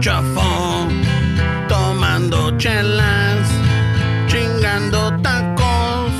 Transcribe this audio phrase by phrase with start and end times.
[0.00, 1.02] chafón,
[1.68, 3.46] tomando chelas,
[4.28, 6.12] chingando tacos,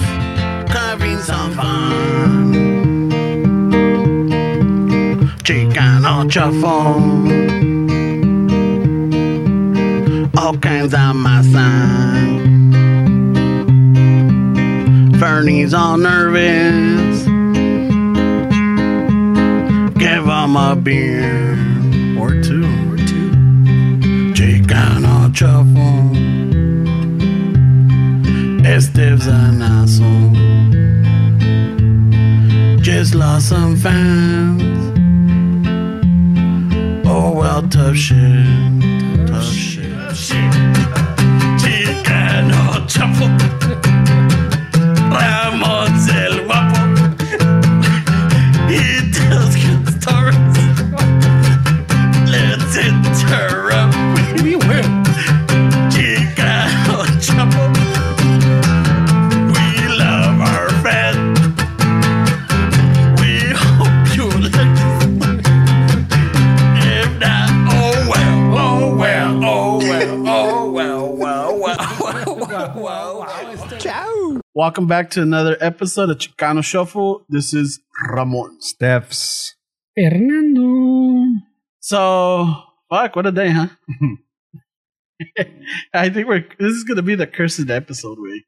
[0.68, 3.10] having some fun.
[5.42, 7.28] Chicano chafón,
[10.36, 11.68] all kinds of masa.
[15.18, 17.24] Fernie's all nervous.
[19.98, 21.56] Give him a beer
[22.18, 22.79] or two.
[25.40, 26.10] Shuffle.
[28.62, 30.34] Esteve's asshole.
[32.82, 34.62] Just lost some fans.
[37.06, 38.18] Oh well, tough shit.
[39.28, 39.90] Tough shit.
[39.90, 40.52] Tough shit.
[41.62, 43.30] Chicano shuffle.
[43.30, 43.89] Ramón
[74.60, 77.24] Welcome back to another episode of Chicano Shuffle.
[77.30, 77.80] This is
[78.10, 78.60] Ramon.
[78.60, 79.54] Steph's.
[79.98, 81.40] Fernando.
[81.78, 82.56] So,
[82.90, 83.68] fuck, what a day, huh?
[85.94, 88.44] I think we're this is gonna be the cursed episode, way.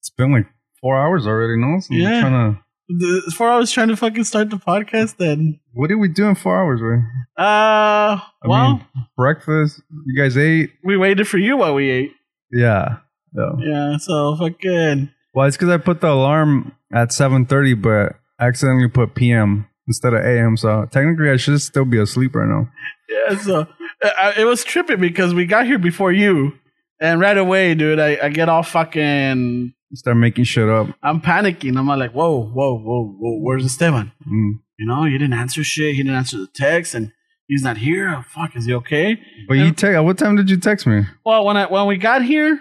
[0.00, 0.46] It's been like
[0.78, 1.80] four hours already, no?
[1.80, 2.20] So I'm Yeah.
[2.20, 2.60] Trying to,
[2.98, 6.28] The, before I was trying to fucking start the podcast, then what did we do
[6.28, 7.00] in four hours, right?
[7.42, 9.80] uh, I well, mean, breakfast.
[10.04, 10.72] You guys ate.
[10.84, 12.12] we waited for you while we ate.
[12.52, 12.98] Yeah.
[13.34, 13.52] Yeah.
[13.58, 18.48] Yeah, so fucking Well, it's because I put the alarm at seven thirty, but I
[18.48, 20.56] accidentally put PM instead of AM.
[20.56, 22.68] So technically, I should still be asleep right now.
[23.08, 23.36] yeah.
[23.38, 23.66] So
[24.02, 26.52] uh, it was tripping because we got here before you,
[27.00, 29.74] and right away, dude, I, I get all fucking.
[29.92, 30.86] Start making shit up.
[31.02, 31.76] I'm panicking.
[31.76, 33.38] I'm like, whoa, whoa, whoa, whoa.
[33.40, 34.12] Where's Esteban?
[34.24, 34.60] Mm.
[34.78, 35.96] You know, he didn't answer shit.
[35.96, 37.10] He didn't answer the text, and
[37.48, 38.08] he's not here.
[38.08, 39.18] Oh, fuck, is he okay?
[39.48, 41.02] But you te- What time did you text me?
[41.26, 42.60] Well, when I when we got here,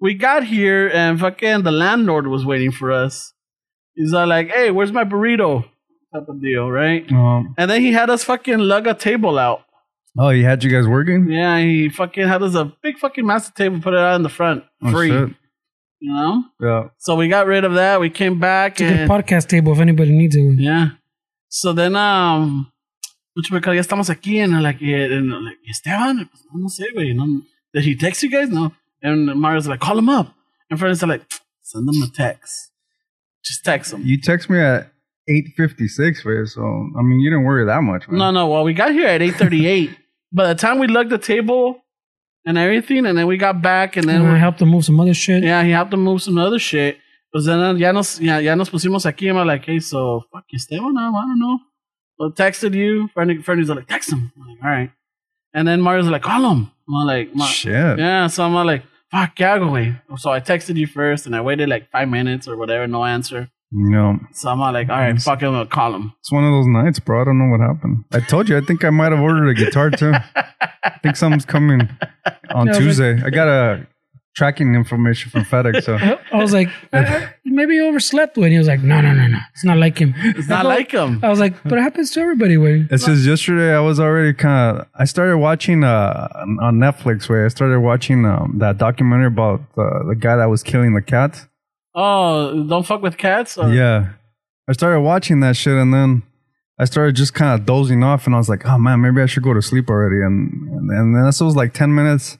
[0.00, 3.32] we got here, and fucking the landlord was waiting for us.
[3.94, 5.64] He's all like, "Hey, where's my burrito?"
[6.12, 7.04] Type of deal, right?
[7.12, 9.60] Um, And then he had us fucking lug a table out.
[10.18, 11.30] oh, he had you guys working?
[11.30, 14.28] Yeah, he fucking had us a big fucking master table, put it out in the
[14.28, 15.08] front, Oh, free.
[15.10, 15.28] shit.
[16.00, 16.44] You know.
[16.60, 16.88] Yeah.
[16.98, 18.00] So we got rid of that.
[18.00, 20.58] We came back It's a good podcast table if anybody needs it.
[20.58, 20.88] yeah.
[21.48, 22.72] So then um,
[23.36, 26.86] mucho me ya estamos aquí and like, eh, and, like Esteban, pues, no, no sé,
[26.94, 27.42] güey, no.
[27.74, 28.48] Did he text you guys?
[28.50, 28.72] No.
[29.02, 30.34] And Mario's like, call him up.
[30.70, 31.22] And friends are like,
[31.62, 32.70] send him a text.
[33.44, 34.02] Just text him.
[34.04, 34.92] You text me at
[35.28, 36.62] eight fifty six, so
[36.98, 38.06] I mean, you didn't worry that much.
[38.08, 38.18] Man.
[38.18, 38.48] No, no.
[38.48, 39.90] Well, we got here at eight thirty-eight.
[40.32, 41.82] By the time we lugged the table
[42.44, 44.84] and everything, and then we got back, and then And I we helped him move
[44.84, 45.42] some other shit.
[45.42, 46.98] yeah, he helped him move some other shit.
[47.34, 50.22] Pues then uh, ya nos ya, ya nos pusimos aquí, and I'm like, hey, so
[50.32, 50.96] fuck you, Esteban?
[50.98, 51.58] I don't know.
[52.18, 53.08] Well, texted you.
[53.14, 54.30] Fernie, Fernie's like, text him.
[54.36, 54.90] I'm like, all right.
[55.54, 56.70] And then Mario's like, call him.
[56.88, 57.98] I'm like, Shit.
[57.98, 58.26] yeah.
[58.26, 59.96] So I'm like, fuck, yeah, go away.
[60.16, 63.48] So I texted you first, and I waited like five minutes or whatever, no answer.
[63.72, 66.12] No, So I'm like, all right, fuck him, I'll call him.
[66.18, 67.20] it's one of those nights, bro.
[67.20, 68.04] I don't know what happened.
[68.12, 68.56] I told you.
[68.56, 70.12] I think I might have ordered a guitar too.
[70.36, 71.88] I think something's coming
[72.52, 73.22] on Yeah, I was Tuesday.
[73.24, 73.86] I got a
[74.36, 75.82] tracking information from FedEx.
[75.84, 79.00] So I I was like, I- I- maybe he overslept when he was like, no,
[79.00, 79.38] no, no, no.
[79.54, 80.14] It's not like him.
[80.16, 81.20] It's not like him.
[81.22, 82.86] I was like, but it happens to everybody, way.
[82.90, 84.86] it says yesterday I was already kind of.
[84.94, 86.28] I started watching uh
[86.60, 90.62] on Netflix where I started watching um, that documentary about the the guy that was
[90.62, 91.46] killing the cat.
[91.94, 93.58] Oh, don't fuck with cats.
[93.58, 93.72] Or?
[93.72, 94.12] Yeah.
[94.68, 96.22] I started watching that shit and then
[96.78, 99.26] I started just kind of dozing off and I was like, oh man, maybe I
[99.26, 100.22] should go to sleep already.
[100.24, 102.38] And and, and then this was like 10 minutes.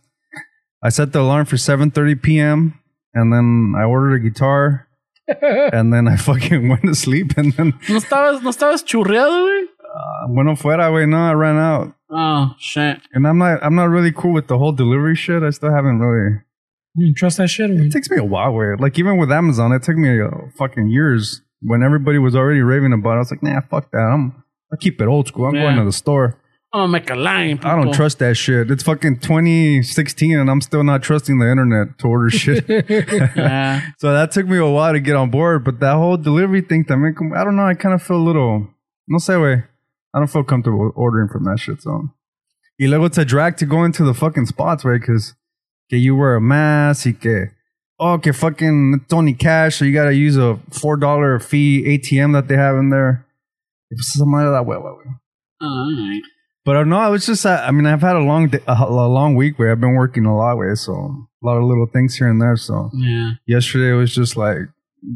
[0.82, 2.80] I set the alarm for 7.30 p.m.
[3.14, 4.88] and then I ordered a guitar
[5.28, 9.64] and then I fucking went to sleep and then ¿No estabas, no estabas churreado, güey?
[9.64, 11.94] uh, bueno fuera, güey, no, I ran out.
[12.10, 12.98] Oh, shit.
[13.12, 15.42] And I'm not I'm not really cool with the whole delivery shit.
[15.42, 16.40] I still haven't really
[16.98, 17.70] Mm, Trust that shit.
[17.70, 18.74] It takes me a while, way.
[18.76, 20.28] Like even with Amazon, it took me uh,
[20.58, 21.40] fucking years.
[21.62, 23.98] When everybody was already raving about it, I was like, nah, fuck that.
[23.98, 24.42] I'm
[24.72, 25.46] I keep it old school.
[25.46, 25.62] I'm Yeah.
[25.62, 26.36] going to the store.
[26.72, 27.58] I'm gonna make a line.
[27.64, 28.70] I don't trust that shit.
[28.70, 32.64] It's fucking 2016 and I'm still not trusting the internet to order shit.
[32.68, 33.90] Yeah.
[33.98, 35.64] so that took me a while to get on board.
[35.64, 37.66] But that whole delivery thing, también, como- I don't know.
[37.66, 38.68] I kind of feel a little,
[39.08, 39.64] no say way.
[40.14, 41.82] I don't feel comfortable ordering from that shit.
[41.82, 42.08] So,
[42.78, 45.00] y luego it's a drag to go into the fucking spots, right?
[45.00, 45.34] because
[45.88, 47.50] que you wear a mask, y que,
[47.98, 52.46] oh, que fucking it's only cash, so you gotta use a $4 fee ATM that
[52.48, 53.26] they have in there.
[53.90, 55.14] Y pues esa madre da hueva, güey.
[55.62, 56.22] Oh, all right.
[56.64, 57.46] But uh, no, I was just.
[57.46, 59.94] Uh, I mean, I've had a long, day, a, a long week where I've been
[59.94, 62.56] working a lot way, so a lot of little things here and there.
[62.56, 63.30] So Yeah.
[63.46, 64.58] yesterday it was just like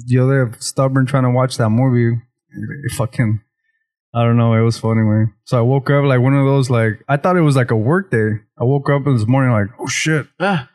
[0.07, 2.17] the other stubborn trying to watch that movie.
[2.51, 3.41] It fucking,
[4.15, 4.55] I don't know.
[4.55, 5.35] It was funny, man.
[5.45, 7.77] So I woke up like one of those like I thought it was like a
[7.77, 8.31] work day.
[8.59, 10.27] I woke up this morning like, oh shit.
[10.41, 10.71] Ah,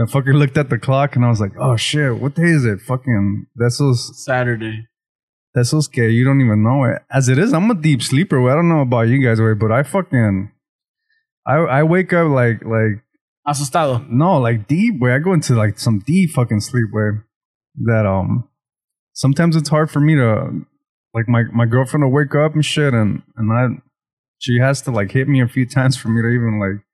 [0.00, 2.64] I fucking looked at the clock and I was like, oh shit, what day is
[2.64, 2.80] it?
[2.82, 4.86] Fucking that's those Saturday.
[5.54, 6.14] That's so scary.
[6.14, 7.02] You don't even know it.
[7.10, 8.50] As it is, I'm a deep sleeper.
[8.50, 10.50] I don't know about you guys, way, but I fucking
[11.46, 13.02] I I wake up like like
[13.46, 14.04] Asustado.
[14.10, 15.12] no, like deep way.
[15.12, 17.10] I go into like some deep fucking sleep way
[17.86, 18.48] that um
[19.12, 20.62] sometimes it's hard for me to
[21.12, 23.80] like my my girlfriend will wake up and shit and and I
[24.38, 26.84] she has to like hit me a few times for me to even like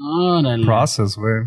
[0.00, 0.64] Órale.
[0.64, 1.42] process way.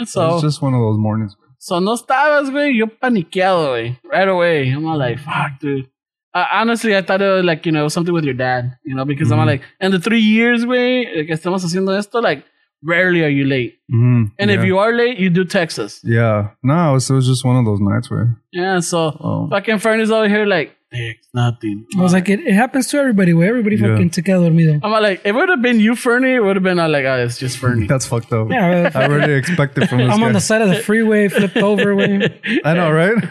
[0.00, 1.36] So So, it's just one of those mornings.
[1.66, 2.76] So no estabas, güey.
[2.78, 3.98] Yo paniqueado, güey.
[4.04, 4.70] Right away.
[4.70, 5.88] I'm all like, fuck, dude.
[6.34, 9.04] Uh, honestly, I thought it was like, you know, something with your dad, you know,
[9.04, 9.46] because I'm Mhm.
[9.46, 12.44] like, in the three years, güey, que estamos haciendo esto, like,
[12.84, 13.74] rarely are you late.
[13.90, 14.58] Mhm, And yeah.
[14.58, 16.00] if you are late, you do text us.
[16.04, 19.48] yeah, no, it was, it was just one of those nights where Yeah, so oh,
[19.50, 21.86] fucking Fernie's over here like, text nothing.
[21.98, 23.32] I was like, it, it happens to everybody.
[23.34, 23.88] Where everybody Yeah.
[23.94, 24.80] fucking se queda dormido.
[24.82, 27.04] I'm like, if it would have been you, Fernie, it would have been uh, like,
[27.04, 27.86] oh, it's just Fernie.
[27.86, 28.50] that's fucked up.
[28.50, 30.26] Yeah, I already expected from this I'm guy.
[30.26, 31.94] on the side of the freeway, flipped over.
[31.94, 32.40] Way.
[32.64, 33.14] I know, right?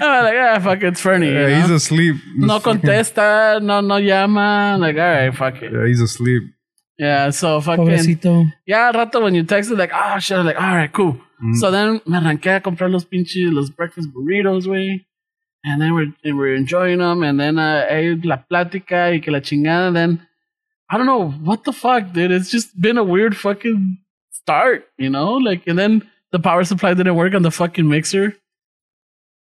[0.00, 1.28] I'm like, ah, fuck, it's Fernie.
[1.28, 1.76] you yeah, he's know?
[1.76, 2.16] asleep.
[2.36, 4.76] no He's fucking- contesta, no, no llama.
[4.78, 5.72] Like, all right, fuck it.
[5.72, 6.42] Yeah, he's asleep.
[6.98, 7.84] Yeah, so fucking.
[7.84, 8.50] Pobrecito.
[8.66, 11.18] Yeah, al rato when you texted, like, oh shit, I'm like, all right, cool.
[11.44, 11.54] Mm.
[11.56, 15.04] So then me arranqué a comprar los pinches, los breakfast burritos, güey.
[15.66, 17.22] And then we're, and we're enjoying them.
[17.22, 19.92] And then uh, eh, la plática y que la chingada.
[19.92, 20.26] Then,
[20.88, 22.30] I don't know, what the fuck, dude?
[22.30, 23.98] It's just been a weird fucking
[24.30, 25.34] start, you know?
[25.34, 28.36] Like, and then the power supply didn't work on the fucking mixer.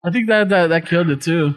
[0.05, 1.55] I think that, that, that killed it too.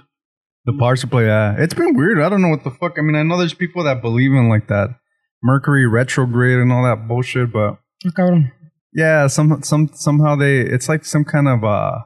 [0.65, 1.57] The power supply, yeah.
[1.59, 2.21] It's been weird.
[2.21, 2.95] I don't know what the fuck.
[2.99, 4.89] I mean, I know there's people that believe in like that
[5.43, 7.79] Mercury retrograde and all that bullshit, but
[8.19, 8.39] Ah,
[8.93, 12.01] yeah, some some somehow they it's like some kind of uh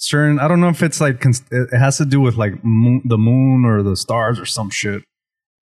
[0.00, 0.38] certain.
[0.38, 3.64] I don't know if it's like it has to do with like moon, the moon
[3.64, 5.02] or the stars or some shit.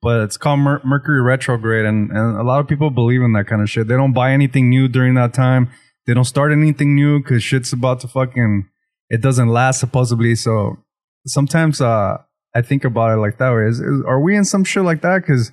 [0.01, 3.49] But it's called Mer- Mercury retrograde, and, and a lot of people believe in that
[3.49, 3.89] kind of shit.
[3.89, 5.71] They don't buy anything new during that time.
[6.07, 8.69] They don't start anything new because shit's about to fucking.
[9.11, 10.35] It doesn't last supposedly.
[10.35, 10.79] So
[11.27, 12.19] sometimes uh
[12.55, 13.67] I think about it like that way.
[13.67, 15.23] Is, is are we in some shit like that?
[15.23, 15.53] Because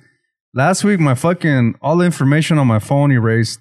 [0.54, 3.60] last week my fucking all the information on my phone erased.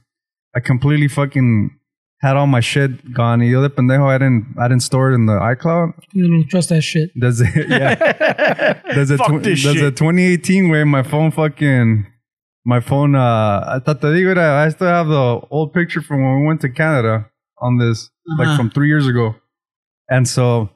[0.56, 1.78] I completely fucking
[2.26, 3.40] had all my shit gone.
[3.40, 5.94] Y yo de pendejo, I didn't I didn't store it in the iCloud.
[6.14, 7.10] You don't trust that shit.
[7.26, 7.70] Does it?
[7.70, 7.96] Yeah.
[8.96, 9.98] There's a Fuck tw- this there's a shit.
[9.98, 12.06] 2018 where my phone fucking
[12.66, 13.16] my phone.
[13.16, 16.48] Uh, I thought te digo, era, I still have the old picture from when we
[16.48, 17.30] went to Canada
[17.62, 18.58] on this, like Uh-huh.
[18.58, 19.36] from three years ago.
[20.10, 20.70] And so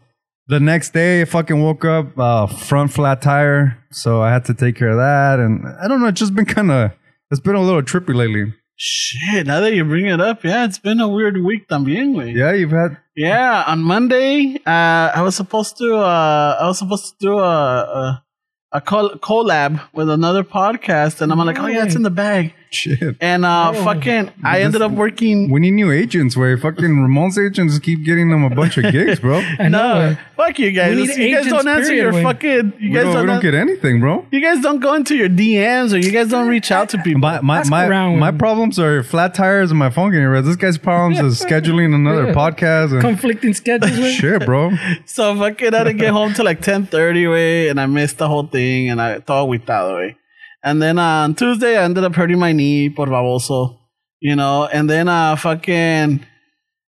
[0.47, 3.77] the next day, I fucking woke up, uh, front flat tire.
[3.91, 5.39] So I had to take care of that.
[5.39, 6.91] And I don't know, it's just been kind of,
[7.31, 8.53] it's been a little trippy lately.
[8.81, 12.33] Shit, now that you bring it up, yeah, it's been a weird week también, güey.
[12.33, 17.19] Yeah, you've had, Yeah, on Monday, uh, I was supposed to, uh, I was supposed
[17.19, 18.23] to do a, a,
[18.71, 22.53] a col- collab with another podcast, and I'm like, oh yeah, it's in the bag.
[22.71, 23.15] Shit.
[23.21, 23.83] And uh, Oh.
[23.83, 25.49] fucking, I ended up working.
[25.51, 29.19] We need new agents where fucking Ramon's agents keep getting them a bunch of gigs,
[29.19, 29.39] bro.
[29.59, 30.11] I know.
[30.11, 30.95] No, fuck you guys.
[30.95, 32.23] We need You guys don't answer your güey.
[32.23, 32.73] fucking.
[32.79, 33.21] You We guys don't, don't.
[33.23, 34.25] we don't an- get anything, bro.
[34.31, 37.19] you guys don't go into your DMs or you guys don't reach out to people.
[37.21, 40.45] My my Ask my, around my problems are flat tires and my phone getting red.
[40.45, 42.33] This guy's problems is scheduling another Yeah.
[42.33, 42.91] podcast.
[42.93, 43.91] And, Conflicting schedules.
[43.99, 44.11] güey.
[44.13, 44.71] shit, bro.
[45.05, 48.27] So fucking I didn't get home till like ten thirty way, and I missed the
[48.27, 50.15] whole thing, and I todo agüitado way.
[50.63, 53.77] And then on Tuesday, I ended up hurting my knee por baboso,
[54.19, 54.65] you know.
[54.65, 56.25] And then uh, fucking,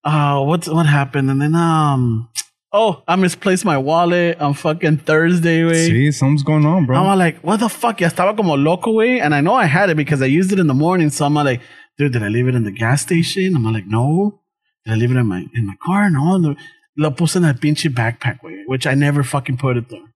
[0.03, 1.29] uh, what what happened?
[1.29, 2.29] And then um,
[2.71, 5.87] oh, I misplaced my wallet on fucking Thursday way.
[5.87, 6.97] See, something's going on, bro.
[6.97, 7.99] I'm like, what the fuck?
[7.99, 9.19] Ya estaba como loco, way.
[9.19, 11.09] And I know I had it because I used it in the morning.
[11.09, 11.61] So I'm like,
[11.97, 13.55] dude, did I leave it in the gas station?
[13.55, 14.39] I'm like, no.
[14.85, 16.09] Did I leave it in my in my car?
[16.09, 16.55] No.
[16.99, 20.13] Lo puse en el pinche backpack, way, which I never fucking put it there.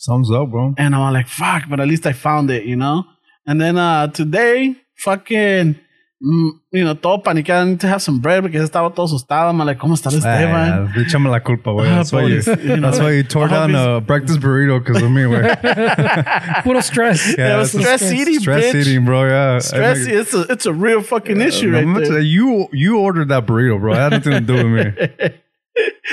[0.00, 0.74] Something's up, bro.
[0.78, 3.04] And I'm like, fuck, but at least I found it, you know?
[3.46, 5.76] And then uh today, fucking,
[6.22, 7.60] mm, you know, todo paniqueado.
[7.62, 9.50] I need to have some bread because estaba todo asustado.
[9.50, 10.88] I'm like, ¿cómo está Esteban?
[10.88, 11.86] Ah, échame la culpa, güey.
[11.90, 15.02] Ah, That's why you, you know, that's why you tore down a breakfast burrito because
[15.02, 16.62] of me, güey.
[16.62, 17.34] Puro stress.
[17.36, 18.86] Yeah, it was that's stress eating, Stress bitch.
[18.86, 19.24] eating, bro.
[19.26, 19.58] Yeah.
[19.58, 22.20] Stress, it's a, it's a real fucking issue right there.
[22.20, 23.94] you, you ordered that burrito, bro.
[23.94, 25.30] That had nothing to do with me.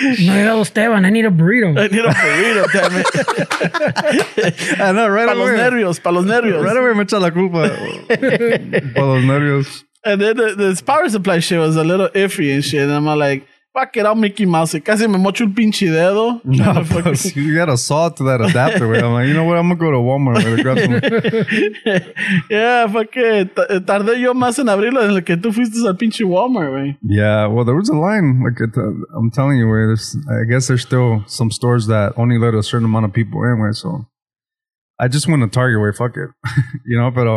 [0.02, 1.06] No he dado Esteban.
[1.06, 1.78] I need a burrito.
[1.78, 3.08] I need a burrito, damn it.
[4.80, 5.58] Ah, I know, right para los away.
[5.58, 6.64] nervios, para los nervios.
[6.64, 7.70] Right away me echa la culpa.
[8.96, 9.84] Por los nervios.
[10.04, 12.82] And then the, this power supply shit was a little iffy and shit.
[12.84, 13.46] And I'm like,
[13.78, 14.74] fuck it, I'll Mickey Mouse.
[14.74, 14.84] it.
[14.84, 16.42] Casi me mocho el pinche dedo.
[16.44, 18.92] No, fucking- you got a saw to that adapter.
[18.96, 19.58] I'm like, you know what?
[19.58, 22.04] I'm gonna go to Walmart and grab some.
[22.50, 26.24] yeah, fue que t- tardé yo más en abrirlo desde que tú fuiste al pinche
[26.26, 26.98] Walmart, güey.
[27.04, 28.42] Yeah, well, there was a line.
[28.44, 32.38] Like it, uh, I'm telling you, where I guess there's still some stores that only
[32.38, 33.60] let a certain amount of people in.
[33.62, 34.06] Way, so
[35.00, 35.82] I just went to Target.
[35.82, 36.30] Way, fuck it,
[36.86, 37.12] you know.
[37.12, 37.28] But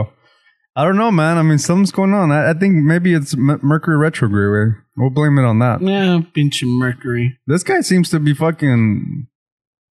[0.76, 1.36] I don't know, man.
[1.36, 2.30] I mean, something's going on.
[2.32, 4.50] I, I think maybe it's M- Mercury retrograde.
[4.70, 5.80] Way, we'll blame it on that.
[5.80, 7.38] Yeah, pinche Mercury.
[7.46, 9.26] This guy seems to be fucking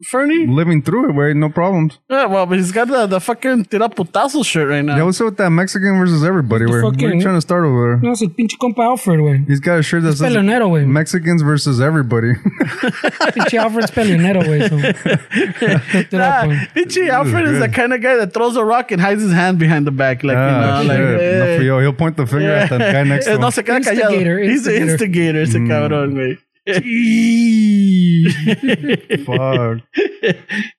[0.08, 0.48] Fernie?
[0.48, 1.14] living through it.
[1.16, 2.00] Way, no problems.
[2.10, 4.96] Yeah, well, but he's got the, the fucking tira putazo shirt right now.
[4.96, 6.66] Yeah, what's up with that Mexican versus everybody?
[6.66, 7.98] The Where what are you trying to start over there?
[8.02, 9.46] No, es el pinche compa Alfred, güey.
[9.48, 10.88] He's got a shirt that says Peleonero, güey.
[10.88, 12.34] Mexicans versus everybody.
[13.36, 14.70] Pinche Alfred's peleonero, güey.
[14.70, 14.76] So.
[15.98, 16.44] Looked it Nah,
[16.76, 19.60] pinche Alfred is the kind of guy that throws a rock and hides his hand
[19.60, 20.24] behind the back.
[20.24, 21.22] Like, Ah, you know, like, shit.
[21.22, 21.40] eh.
[21.40, 23.42] No, for yo, he'll point the finger at the guy next to Eh, him.
[23.42, 24.12] No se queda callado.
[24.12, 25.42] Instigator, He's the instigator, instigator.
[25.42, 25.68] ese Mm.
[25.68, 26.38] cabrón, güey.
[29.26, 29.80] Fuck.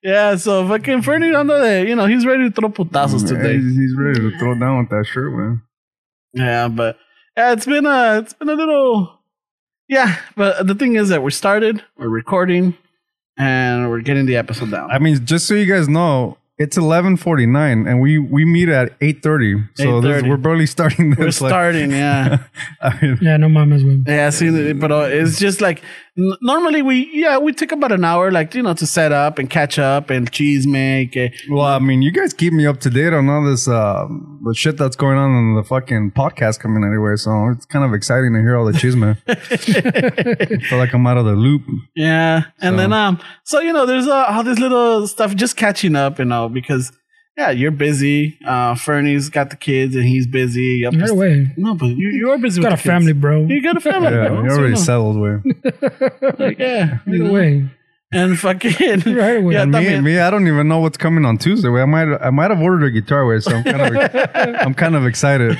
[0.03, 3.57] yeah, so fucking Fernie anda de, you know, he's ready to throw putazos today.
[3.57, 5.61] He's, he's ready to throw down with that shirt, man.
[6.33, 6.97] Yeah, but
[7.35, 9.19] yeah, it's been a, it's been a little,
[9.87, 10.17] yeah.
[10.35, 12.77] But the thing is that we started, we're recording,
[13.37, 14.91] and we're getting the episode down.
[14.91, 18.69] I mean, just so you guys know, it's eleven forty nine, and we we meet
[18.69, 19.53] at eight thirty.
[19.75, 20.29] So this, 8:30.
[20.29, 21.19] we're barely starting this.
[21.19, 22.37] we're like- starting, yeah.
[22.81, 24.03] I mean, Yeah, no mames, güey.
[24.07, 25.83] Yeah, see, but uh, it's just like n-
[26.15, 29.49] normally we yeah we take about an hour like you know to set up and
[29.49, 31.17] catch up and cheese make.
[31.49, 34.07] well, I mean, you guys keep me up to date on all this uh,
[34.43, 37.15] the shit that's going on in the fucking podcast coming anyway.
[37.15, 39.17] So it's kind of exciting to hear all the chisme.
[39.27, 41.63] I feel like I'm out of the loop.
[41.95, 45.55] Yeah, and So- then um, so you know, there's uh, all this little stuff just
[45.55, 46.91] catching up, you know, because
[47.37, 48.37] yeah, you're busy.
[48.45, 50.85] Uh, Fernie's got the kids and he's busy.
[50.85, 51.53] Up Right to- away.
[51.57, 52.61] No, but you, you're busy.
[52.61, 52.91] Got a with the kids.
[52.91, 53.45] family, bro.
[53.45, 54.11] You got a family.
[54.11, 54.43] Yeah, bro.
[54.43, 54.79] you're already no.
[54.79, 55.43] settled with.
[56.39, 57.69] Like, yeah, you Right know, away.
[58.13, 58.71] And fucking
[59.15, 59.53] Right away.
[59.53, 60.03] Yeah, me, también.
[60.03, 61.69] me, I don't even know what's coming on Tuesday.
[61.69, 64.95] I might, I might have ordered a guitar way, so I'm kind of, I'm kind
[64.95, 65.57] of excited.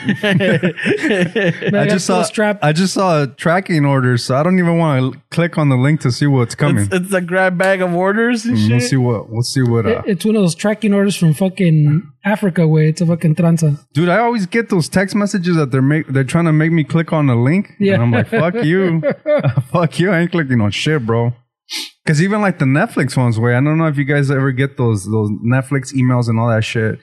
[0.56, 2.60] I just saw, strap.
[2.62, 5.76] I just saw a tracking order, so I don't even want to click on the
[5.78, 6.86] link to see what's coming.
[6.86, 9.86] it's, it's a grab bag of orders and Mm, we'll see what, we'll see what.
[9.86, 12.90] Uh, It- it's one of those tracking orders from fucking Africa, way.
[12.90, 13.80] It's a fucking tranza.
[13.94, 16.84] dude, I always get those text messages that they're make, they're trying to make me
[16.84, 17.94] click on the link, Yeah.
[17.96, 19.02] and I'm like, fuck you,
[19.72, 21.34] fuck you, I ain't clicking on shit, bro.
[22.04, 24.78] Because even like the Netflix ones, way I don't know if you guys ever get
[24.78, 27.00] those those Netflix emails and all that shit.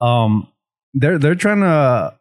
[0.00, 0.48] Um,
[0.92, 2.14] they're they're trying to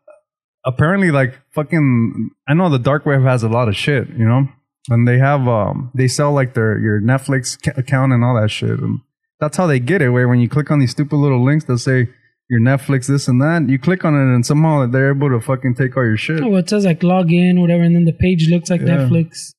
[0.66, 2.30] apparently like fucking.
[2.48, 4.48] I know the dark web has a lot of shit, you know,
[4.90, 8.50] and they have um they sell like their your Netflix ca- account and all that
[8.50, 9.00] shit, and
[9.40, 10.10] that's how they get it.
[10.10, 12.10] Where when you click on these stupid little links that say
[12.50, 15.76] your Netflix this and that, you click on it and somehow they're able to fucking
[15.76, 16.42] take all your shit.
[16.42, 18.98] Oh, it says like log in, whatever, and then the page looks like Yeah.
[18.98, 19.54] Netflix.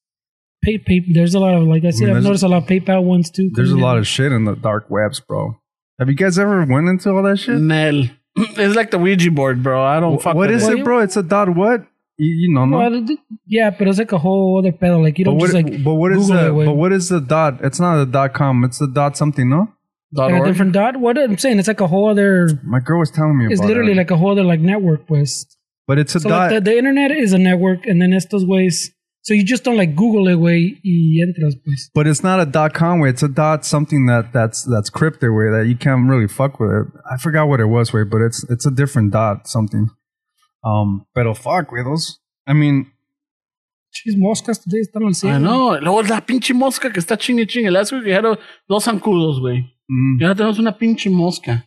[0.64, 2.62] Pay, pay, there's a lot of like I said, mean, I've there's- noticed a lot
[2.62, 3.50] of PayPal ones too.
[3.54, 5.56] There's a coming lot of shit in the dark webs, bro.
[5.98, 7.58] Have you guys ever went into all that shit?
[7.60, 8.04] Nel.
[8.36, 9.84] It's like the Ouija board, bro.
[9.84, 10.80] I don't fuck what with is it.
[10.80, 10.98] it, bro?
[11.00, 11.86] It's a dot what?
[12.18, 12.78] You, you know, no.
[12.78, 13.06] Well,
[13.46, 15.00] yeah, but it's like a whole other pedal.
[15.02, 16.92] Like you but don't what, just like but what is Google the it, but what
[16.92, 17.60] is the dot?
[17.62, 18.64] It's not a dot com.
[18.64, 19.68] It's a dot something, no?
[20.12, 20.96] Dot like a different dot.
[20.96, 22.48] What I'm saying, it's like a whole other.
[22.64, 23.96] My girl was telling me It's about literally it.
[23.96, 25.44] like a whole other like network, pues.
[25.88, 26.50] but it's a So dot.
[26.52, 28.92] like the, the internet is a network, and then estos ways.
[29.26, 31.90] So you just don't like Google it, way y entras, pues.
[31.94, 33.08] but it's not a dot com way.
[33.08, 36.70] It's a dot something that that's that's cryptic way that you can't really fuck with
[36.70, 36.86] it.
[37.10, 39.88] I forgot what it was way, but it's it's a different dot something.
[40.62, 42.18] Um, pero fuck with those.
[42.46, 42.90] I mean,
[43.92, 45.36] Chis moscas today están al cielo.
[45.36, 45.78] I know.
[45.80, 47.70] Luego la pinche mosca que está chingue chingue.
[47.70, 48.38] Last week we had a-
[48.68, 49.64] dos zancudos, güey.
[49.88, 51.64] mm, Y ahora tenemos una pinche mosca.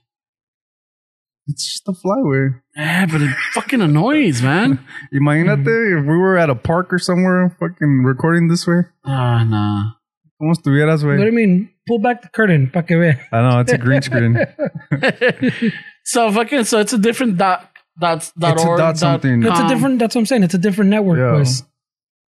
[1.47, 2.59] It's just a flyway.
[2.75, 4.79] Eh, but it fucking annoys, man.
[5.13, 8.81] Imagínate if we were at a park or somewhere, fucking recording this way.
[9.05, 9.91] Ah, nah.
[10.41, 11.25] ¿Cómo estuvieras, What do güey?
[11.27, 11.69] you mean?
[11.87, 13.17] Pull back the curtain, pa que vea.
[13.31, 14.37] I know it's a green screen.
[16.03, 18.77] so fucking, so it's a different dot, dot, dot It's a org.
[18.77, 19.41] dot something.
[19.43, 19.67] It's a com.
[19.69, 19.99] different.
[19.99, 20.43] That's what I'm saying.
[20.43, 21.31] It's a different network, Yeah.
[21.37, 21.63] pues.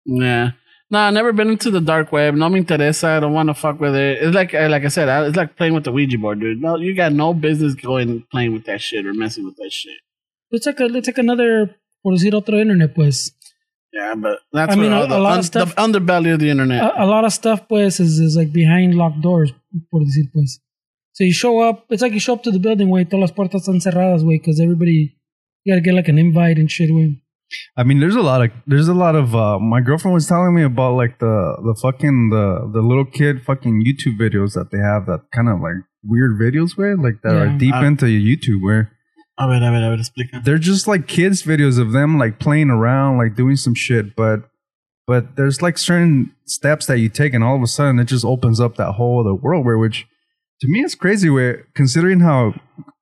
[0.05, 0.51] Yeah.
[0.91, 2.35] No, I've never been into the dark web.
[2.35, 3.17] No me interesa.
[3.17, 4.23] I don't want to fuck with it.
[4.23, 6.63] It's like, eh, like I said, it's like playing with the Ouija board, dude.
[6.63, 9.99] No, you got no business going playing with that shit or messing with that shit.
[10.51, 13.33] It's like a, it's like another, por decir otro internet, pues.
[13.93, 16.83] Yeah, but that's I mean, a- the, lot of stuff- the underbelly of the internet.
[16.83, 19.53] A, a lot of stuff, pues, is, is like behind locked doors,
[19.91, 20.59] por decir, pues.
[21.13, 21.85] So you show up.
[21.91, 23.05] It's like you show up to the building, way.
[23.05, 25.15] Todas las puertas están cerradas, way, because everybody.
[25.65, 27.21] You gotta get like an invite and shit, way.
[27.77, 29.35] I mean, there's a lot of there's a lot of.
[29.35, 33.43] Uh, my girlfriend was telling me about like the the fucking the the little kid
[33.45, 37.35] fucking YouTube videos that they have that kind of like weird videos where like that
[37.35, 38.93] are deep Uh, into YouTube where
[39.39, 40.45] A ver, a ver, a ver, explica.
[40.45, 44.41] they're just like kids videos of them like playing around like doing some shit but
[45.09, 48.27] But there's like certain steps that you take, and all of a sudden it just
[48.27, 50.07] opens up that whole other world where, which
[50.61, 51.31] to me is crazy.
[51.31, 52.53] Where considering how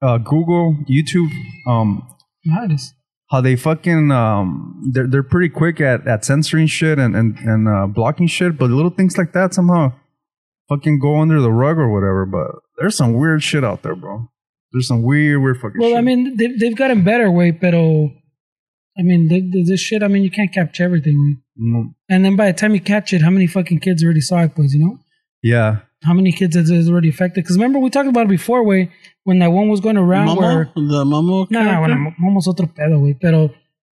[0.01, 1.31] uh, Google, YouTube,
[1.67, 2.07] um,
[2.45, 2.95] Nice.
[3.31, 7.69] How they fucking um, they're they're pretty quick at, at censoring shit and and and
[7.69, 9.93] uh, blocking shit, but little things like that somehow
[10.69, 12.27] fucking go under the rug or whatever.
[12.27, 14.29] But there's some weird shit out there, bro.
[14.73, 15.99] There's some weird, weird fucking Well, shit.
[15.99, 18.11] I mean, they've, they've gotten better, way, pero,
[18.99, 21.37] I mean, th th- this shit, I mean, you can't capture everything, way.
[21.63, 24.43] Mm, And then by the time you catch it, how many fucking kids already saw
[24.43, 24.99] it, pues, you know?
[25.43, 27.43] yeah, How many kids is, it already affected?
[27.45, 28.91] Because remember, we talked about it before, way,
[29.25, 31.51] when that one was going around Momo, where, the Momo.
[31.51, 33.51] no, no, bueno, almost otro pedo, way, pero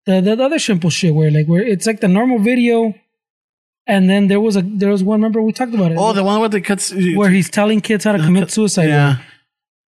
[0.06, 2.94] the, the, the other simple shit where, like, where it's like the normal video,
[3.86, 6.24] and then there was a, there was one, remember, we talked about it, Oh, the
[6.24, 6.92] one with the cuts.
[7.14, 8.88] where he's telling kids how to commit suicide.
[8.88, 9.16] yeah,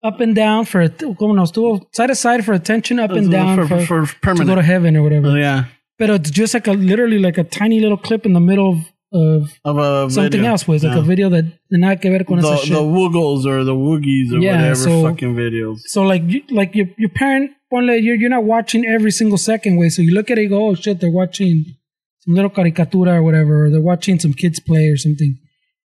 [0.03, 3.67] Up and down for, como no, estuvo side to side for attention, up and down
[3.67, 5.27] for, for, for, for to go to heaven or whatever.
[5.27, 5.65] Oh, yeah,
[5.99, 8.92] But it's just like a literally like a tiny little clip in the middle of,
[9.13, 10.51] of of a something video.
[10.51, 12.77] else, was like a video that nada que ver con the, esa the shit.
[12.77, 15.79] woogles or the woogies or Yeah, whatever so- fucking videos.
[15.85, 19.77] so like you, like your your parent, ponle, you're you're not watching every single second
[19.77, 19.89] way.
[19.89, 21.65] So you look at it, and go, oh shit, they're watching
[22.21, 25.37] some little caricatura or whatever, or they're watching some kids play or something.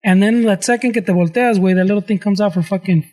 [0.05, 3.11] And then that second que te volteas, way, that little thing comes out for fucking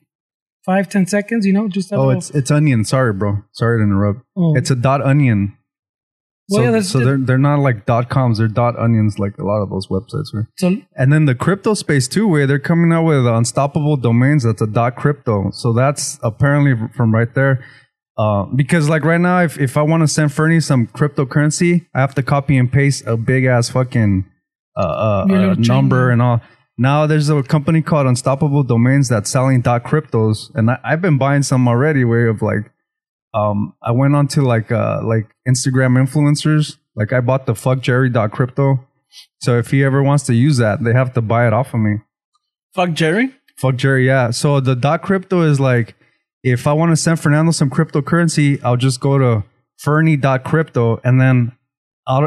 [0.66, 2.86] five, ten seconds, you know, just that Oh, little, it's it's onion.
[2.86, 3.38] Sorry, bro.
[3.54, 4.20] Sorry to interrupt.
[4.36, 4.56] oh.
[4.56, 5.58] It's a dot onion.
[6.50, 8.38] Well, so yeah, so they're they're not like dot coms.
[8.38, 10.34] They're dot onions, like a lot of those websites.
[10.34, 10.46] Right?
[10.58, 14.44] so And then the crypto space too, where they're coming out with unstoppable domains.
[14.44, 15.50] That's a dot crypto.
[15.52, 17.66] So that's apparently from right there.
[18.18, 22.00] Uh, because like right now, if, if I want to send Fernie some cryptocurrency, I
[22.00, 24.26] have to copy and paste a big ass fucking
[24.78, 26.42] uh, uh, uh, number and all.
[26.78, 31.18] Now there's a company called Unstoppable Domains that's selling dot cryptos, and I, I've been
[31.18, 32.04] buying some already.
[32.06, 32.72] Way of like,
[33.36, 36.78] um, I went on to like uh like Instagram influencers.
[36.96, 38.80] Like I bought the fuck Jerry dot crypto.
[39.42, 41.82] So if he ever wants to use that, they have to buy it off of
[41.82, 41.98] me.
[42.74, 43.34] Fuck Jerry.
[43.58, 44.32] Fuck Jerry, yeah.
[44.32, 45.96] So the dot crypto is like
[46.44, 49.44] if I want to send Fernando some cryptocurrency, I'll just go to
[49.78, 51.52] Fernie dot crypto and then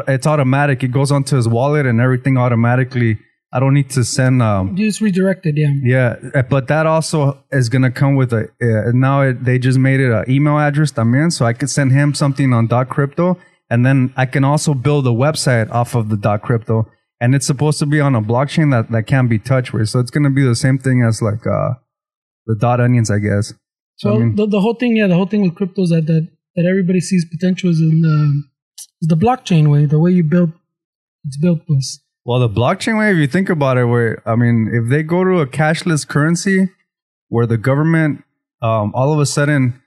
[0.07, 0.83] it's automatic.
[0.83, 3.17] It goes onto his wallet and everything automatically.
[3.51, 5.73] I don't need to send um you just redirected, yeah.
[5.83, 9.99] yeah, but that also is gonna come with a uh, now it, they just made
[9.99, 13.37] it an email address también, so I could send him something on dot crypto,
[13.69, 16.87] and then I can also build a website off of the dot crypto,
[17.19, 19.99] and it's supposed to be on a blockchain that that can't be touched with, so
[19.99, 21.73] it's gonna be the same thing as like uh
[22.49, 23.53] the dot onions, I guess.
[23.95, 25.89] So Well, I mean, the, the whole thing, yeah, the whole thing with crypto is
[25.89, 28.43] that that, that everybody sees potential is in the,
[29.01, 30.51] is the blockchain way, the way you build
[31.25, 31.99] it's built was.
[32.29, 35.23] Well, the blockchain way, if you think about it, where I mean, if they go
[35.23, 36.69] to a cashless currency,
[37.29, 38.23] where the government
[38.61, 39.81] um, all of a sudden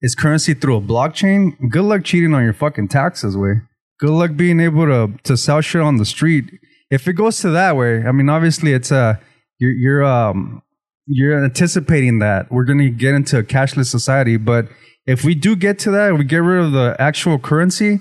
[0.00, 3.62] is currency through a blockchain, good luck cheating on your fucking taxes, way.
[3.98, 6.44] Good luck being able to to sell shit on the street.
[6.88, 9.20] If it goes to that way, I mean, obviously, it's a
[9.58, 10.62] you're you're um
[11.08, 14.68] you're anticipating that we're gonna get into a cashless society, but
[15.04, 17.98] if we do get to that, we get rid of the actual currency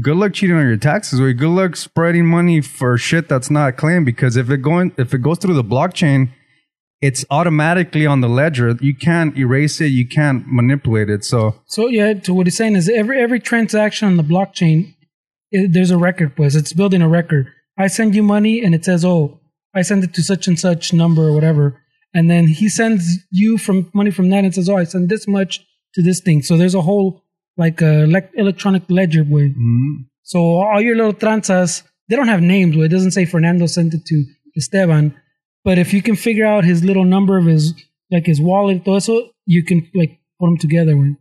[0.00, 3.76] good luck cheating on your taxes or good luck spreading money for shit that's not
[3.76, 6.30] claimed because if it going if it goes through the blockchain
[7.00, 11.88] it's automatically on the ledger you can't erase it you can't manipulate it so So
[11.88, 14.94] yeah, to what he's saying is every every transaction on the blockchain,
[15.50, 17.46] it, there's a record, pues it's building a record.
[17.78, 19.40] I send you money, and it says, oh,
[19.74, 21.80] I send it to such and such number or whatever,
[22.12, 25.26] and then he sends you from money from that and says, oh, I send this
[25.26, 25.60] much
[25.94, 26.42] to this thing.
[26.42, 27.22] So there's a whole
[27.64, 29.46] like uh, elec electronic ledger way.
[30.32, 32.76] So all your little tranzas, they don't have names.
[32.76, 34.16] Where it doesn't say Fernando sent it to
[34.56, 35.14] Esteban,
[35.66, 37.64] but if you can figure out his little number of his
[38.10, 40.94] like his wallet, todo eso, you can like put them together.
[41.00, 41.16] Way.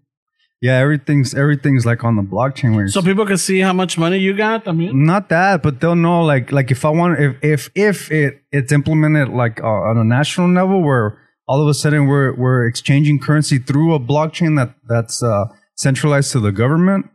[0.62, 4.20] yeah everything's everything's like on the blockchain where So people can see how much money
[4.28, 4.68] you got.
[4.68, 7.98] I mean, not that but they'll know like like if i want if if if
[8.22, 11.08] it it's implemented like uh, on a national level where
[11.48, 15.46] all of a sudden we're we're exchanging currency through a blockchain that that's uh
[15.80, 17.10] centralized to the government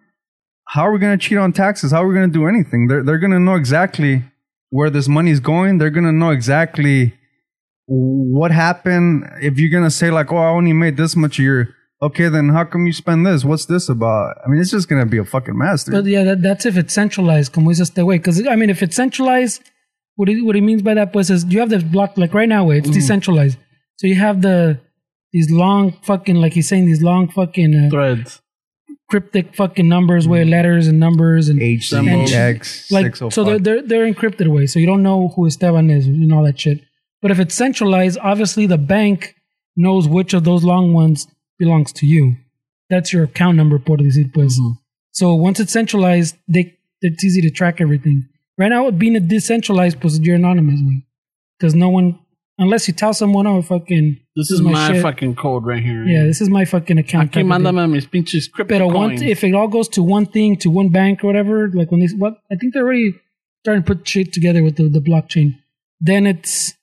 [0.69, 2.87] how are we going to cheat on taxes how are we going to do anything
[2.89, 4.25] they're they're going to know exactly
[4.71, 7.15] where this money is going they're going to know exactly
[7.87, 11.43] what happened if you're going to say like oh i only made this much a
[11.43, 14.89] year okay then how come you spend this what's this about i mean it's just
[14.89, 15.93] going to be a fucking mess dude.
[15.93, 18.17] But yeah, that, that's if it's centralized, como dice este way.
[18.19, 19.63] Because I mean, if it's centralized,
[20.17, 22.49] what he, what he means by that pues is you have this block like right
[22.49, 23.59] now, way it's decentralized.
[23.97, 24.81] So you have the
[25.33, 28.41] these long fucking like he's saying these long fucking uh, threads.
[29.09, 30.51] Cryptic fucking numbers, with mm.
[30.51, 32.33] letters and numbers and H Symbols.
[32.33, 35.91] X like oh so they're, they're they're encrypted away, so you don't know who Esteban
[35.91, 36.81] is and all that shit.
[37.23, 39.35] But if it's centralized, obviously the bank
[39.77, 41.27] knows which of those long ones
[41.59, 42.37] belongs to you.
[42.91, 44.59] That's your account number, por decir pues.
[44.59, 44.73] Mm-hmm.
[45.13, 48.29] So once it's centralized, they it's easy to track everything.
[48.57, 50.81] Right now, being a decentralized, pues you're anonymous,
[51.59, 52.19] because no one,
[52.59, 56.05] unless you tell someone, oh, fucking, This is my, fucking code right here.
[56.05, 57.31] yeah, this is my fucking account.
[57.31, 57.65] Aquí type of thing.
[57.75, 59.23] mándame mis pinches crypto Pero one, coins.
[59.23, 62.15] if it all goes to one thing, to one bank or whatever, like when these,
[62.15, 63.15] what I think they're already
[63.63, 65.57] starting to put shit together with the, the blockchain.
[66.01, 66.75] Then it's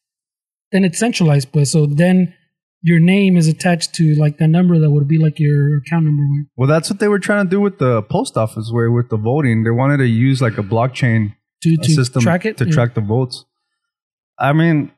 [0.71, 1.71] then it's centralized, pues.
[1.71, 2.33] So then
[2.81, 6.23] your name is attached to like the number that would be like your account number.
[6.55, 9.17] Well, that's what they were trying to do with the post office, where with the
[9.17, 12.57] voting, they wanted to use like a blockchain To to system track it.
[12.57, 12.71] to Yeah.
[12.71, 13.45] track the votes.
[14.39, 14.91] I mean,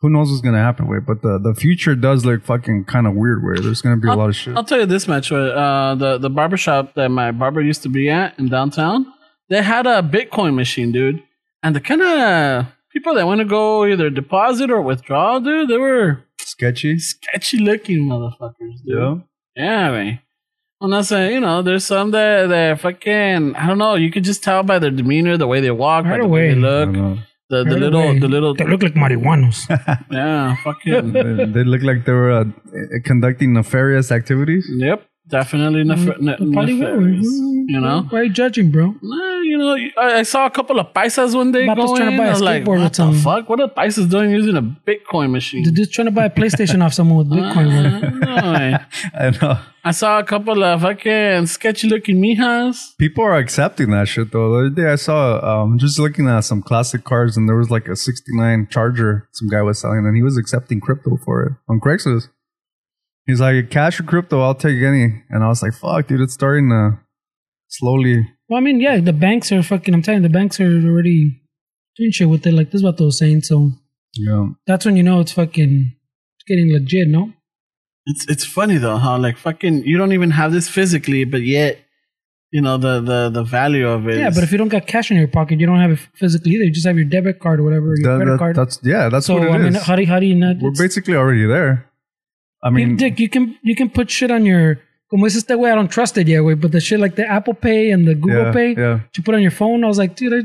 [0.00, 0.88] who knows what's gonna happen?
[0.88, 3.42] Wait, but the the future does look fucking kind of weird.
[3.42, 4.56] Where there's gonna be a lot of shit.
[4.56, 5.32] I'll tell you this much.
[5.32, 9.06] Uh, the the barber shop that my barber used to be at in downtown,
[9.48, 11.22] they had a Bitcoin machine, dude.
[11.62, 15.78] And the kind of people that want to go either deposit or withdraw, dude, they
[15.78, 16.98] were Sketchy.
[16.98, 18.96] sketchy looking motherfuckers, dude.
[18.96, 19.14] Yeah.
[19.56, 20.20] Yeah, man.
[20.80, 23.94] Well, that's uh, you know, there's some that that fucking I don't know.
[23.94, 26.54] You could just tell by their demeanor, the way they walk, by the way away.
[26.54, 27.18] they look, don't know.
[27.48, 28.18] The, the little, away.
[28.18, 29.68] the little, They look like marihuanos.
[30.10, 32.44] yeah, fucking, they, they look like they were uh,
[33.04, 34.66] conducting nefarious activities.
[34.78, 37.00] yep, definitely nef- ne- They probably will.
[37.00, 37.26] nefarious.
[37.68, 38.94] You know, Why are you judging, bro?
[39.02, 41.96] Nah, you know, I, I saw a couple of paisas one day Vatos going.
[41.96, 43.48] trying to buy a I was like, skateboard what with the some- fuck?
[43.48, 45.64] What are paisas doing using a Bitcoin machine?
[45.64, 48.24] They're just trying to buy a PlayStation off someone with Bitcoin.
[48.24, 48.78] I know.
[49.14, 49.58] I know.
[49.84, 52.96] I saw a couple of fucking sketchy looking mijas.
[52.98, 54.52] People are accepting that shit though.
[54.52, 57.70] The other day I saw um just looking at some classic cars and there was
[57.70, 61.52] like a 69 Charger some guy was selling and he was accepting crypto for it
[61.68, 62.28] on Craigslist.
[63.26, 65.22] He's like cash or crypto, I'll take any.
[65.30, 66.98] And I was like, fuck, dude, it's starting to
[67.68, 69.92] slowly Well, I mean, yeah, the banks are fucking.
[69.92, 71.42] I'm telling you, the banks are already
[71.96, 72.52] doing shit with it.
[72.52, 73.42] Like this is what they were saying.
[73.42, 73.72] So
[74.14, 74.46] yeah.
[74.66, 75.92] that's when you know it's fucking
[76.36, 77.32] it's getting legit, no?
[78.06, 81.80] It's it's funny though how like fucking you don't even have this physically, but yet
[82.52, 84.18] you know the the the value of it.
[84.18, 85.98] Yeah, is- but if you don't got cash in your pocket, you don't have it
[86.14, 86.64] physically either.
[86.64, 88.56] You just have your debit card or whatever, your that- credit that- card.
[88.56, 89.54] that's yeah, that's so what it is.
[89.54, 90.58] I mean, how do how do you not?
[90.60, 91.85] We're basically already there.
[92.66, 94.78] I you- mean, Dick, you can you can put shit on your.
[95.08, 96.54] Como es este way, I don't trust it yet, way.
[96.54, 99.00] But the shit like the Apple Pay and the Google yeah, Pay, yeah.
[99.16, 99.84] you put on your phone.
[99.84, 100.38] I was like, dude, I,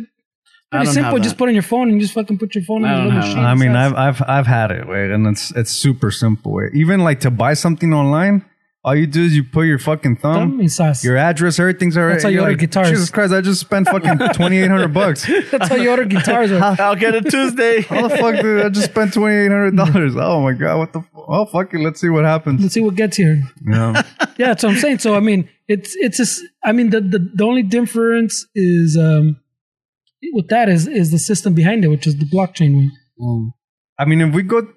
[0.71, 1.17] I pretty simple.
[1.19, 3.15] Just put on your phone and just fucking put your phone I on the don't
[3.15, 3.43] little machine.
[3.43, 6.53] I mean, I've I've I've had it, wait, and it's it's super simple.
[6.53, 6.75] Wait.
[6.75, 8.45] Even like to buy something online,
[8.83, 12.13] all you do is you put your fucking thumb, Thumb and your address, everything's already.
[12.15, 12.89] That's how you order like, guitars.
[12.89, 13.31] Jesus Christ!
[13.31, 15.27] I just spent fucking twenty eight hundred bucks.
[15.51, 16.51] That's how you order guitars.
[16.51, 16.79] right?
[16.79, 17.81] I'll get it Tuesday.
[17.81, 20.15] How the fuck did I just spend twenty eight hundred dollars?
[20.17, 20.77] Oh my god!
[20.79, 20.99] What the?
[20.99, 21.79] F- oh fuck it!
[21.79, 22.61] Let's see what happens.
[22.61, 23.41] Let's see what gets here.
[23.67, 24.01] Yeah,
[24.37, 24.99] Yeah, that's what I'm saying.
[24.99, 29.39] So I mean, it's it's just I mean the the, the only difference is um
[30.33, 33.51] with that is is the system behind it, which is the blockchain one.
[33.99, 34.67] I mean, if we go,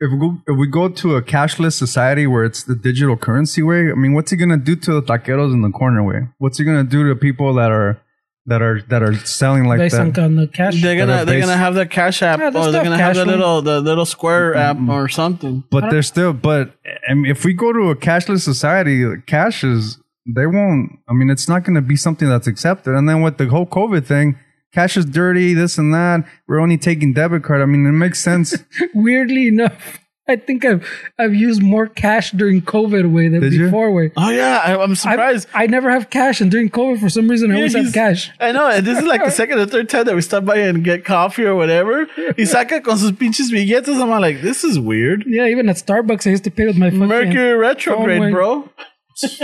[0.00, 3.62] if we go, if we go to a cashless society where it's the digital currency
[3.62, 6.28] way, I mean, what's he gonna do to the taqueros in the corner way?
[6.38, 8.00] What's he gonna do to people that are
[8.46, 10.18] that are that are selling like based that?
[10.18, 10.80] on, on the cash.
[10.80, 13.16] They're gonna are they're gonna have the cash app Yeah, or they they're gonna have
[13.16, 14.88] have the little the little square mm-hmm.
[14.88, 15.64] app or something.
[15.70, 16.74] But they're still, but
[17.08, 21.28] I mean, if we go to a cashless society, cash is, they won't, I mean,
[21.28, 22.94] it's not going to be something that's accepted.
[22.94, 24.38] And then with the whole COVID thing,
[24.72, 26.24] cash is dirty, this and that.
[26.46, 27.62] We're only taking debit card.
[27.62, 28.56] I mean, it makes sense.
[28.94, 30.86] Weirdly enough, I think I've
[31.18, 33.64] I've used more cash during COVID way than Did you?
[33.64, 34.12] before way.
[34.16, 35.48] Oh yeah, I, I'm surprised.
[35.52, 38.30] I never have cash, and during COVID, for some reason, I always have cash.
[38.38, 40.58] I know, and this is like the second or third time that we stop by
[40.58, 42.06] and get coffee or whatever.
[42.16, 43.88] Y saca con sus pinches billetes.
[43.88, 45.24] I'm like, this is weird.
[45.26, 48.68] Yeah, even at Starbucks, I used to pay with my fucking Mercury retrograde, phone, bro.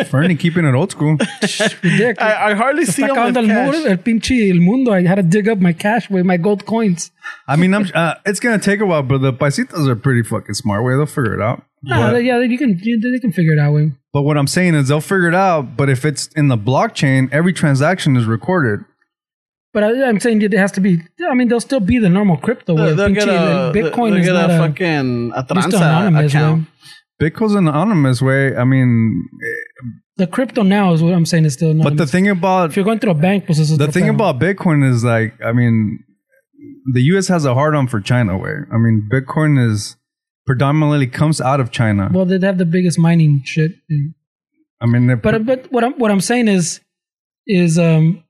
[0.09, 1.13] Fernie keeping it old school.
[1.83, 2.17] ridiculous.
[2.19, 3.91] I, I hardly see Está him acabando with el muro, cash.
[3.91, 4.93] el pinche el mundo.
[4.93, 7.11] I had to dig up my cash with my gold coins.
[7.49, 10.23] I mean, I'm, uh, it's going to take a while, but the paisitas are pretty
[10.23, 10.85] fucking smart.
[10.85, 11.63] Way they'll figure it out.
[11.83, 13.73] Nah, But- yeah, you can you, they can figure it out.
[13.75, 13.93] Way.
[14.13, 15.77] But what I'm saying is they'll figure it out.
[15.77, 18.81] But if it's in the blockchain, every transaction is recorded.
[19.75, 21.03] But I, I'm saying it has to be.
[21.29, 22.75] I mean, there'll still be the normal crypto.
[22.75, 22.95] Way.
[22.95, 25.77] They'll get Pinche, a, Bitcoin they'll is get not a a, fucking a just tranza
[25.77, 26.33] anonymous.
[26.33, 26.61] account.
[26.63, 26.67] way.
[27.21, 28.55] Bitcoin's an anonymous way.
[28.57, 29.23] I mean,
[30.17, 31.91] The crypto now is what I'm saying is still anonymous.
[31.99, 34.89] but the thing about if you're going through a bank, pues the thing about Bitcoin
[34.89, 36.01] is like, I mean,
[36.93, 37.29] the U.S.
[37.29, 38.37] has a hard on for China.
[38.39, 39.97] Way, I mean, Bitcoin is
[40.47, 42.11] predominantly comes out of China.
[42.13, 43.73] well, they have the biggest mining shit.
[44.81, 46.81] I mean, But but what I'm what I'm saying is
[47.47, 48.23] is um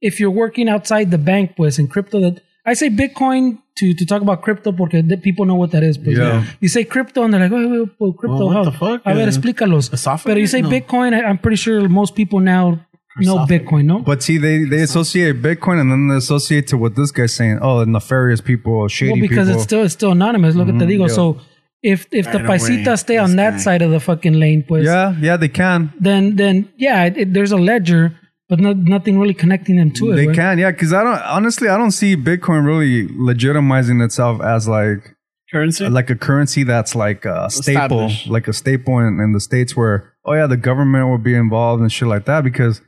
[0.00, 4.04] if you're working outside the bank, pues in crypto that I say Bitcoin to to
[4.04, 5.96] talk about crypto porque the people know what that is.
[5.98, 6.44] Pues, Yeah.
[6.60, 8.36] You say crypto and they're like, oh, oh, crypto.
[8.36, 8.64] Well, what how?
[8.64, 9.02] the fuck?
[9.06, 9.92] A ver, Uh, explícalos.
[9.92, 10.24] esophagus?
[10.24, 10.68] Pero you say No.
[10.68, 12.80] Bitcoin, I, I'm pretty sure most people now
[13.18, 13.98] know Bitcoin, no?
[14.00, 17.58] but see, they they associate Bitcoin and then they associate to what this guy's saying.
[17.60, 19.54] Oh, nefarious people, shady well, because people.
[19.54, 20.54] it's still it's still anonymous.
[20.54, 21.08] Look at the digo.
[21.08, 21.14] yeah.
[21.14, 21.40] So
[21.82, 23.58] if if the Right away, paisitas stay on that guy.
[23.58, 25.92] side of the fucking lane, pues yeah, yeah, they can.
[26.00, 28.12] then then yeah, it, it- there's a ledger,
[28.52, 30.16] but not, nothing really connecting them to it.
[30.16, 30.36] They right?
[30.36, 35.16] can, yeah, because I don't honestly I don't see Bitcoin really legitimizing itself as like
[35.50, 35.88] Currency.
[35.88, 39.74] like a currency that's like uh, a staple, like a staple in, in the states
[39.74, 42.82] where oh yeah the government will be involved and shit like that because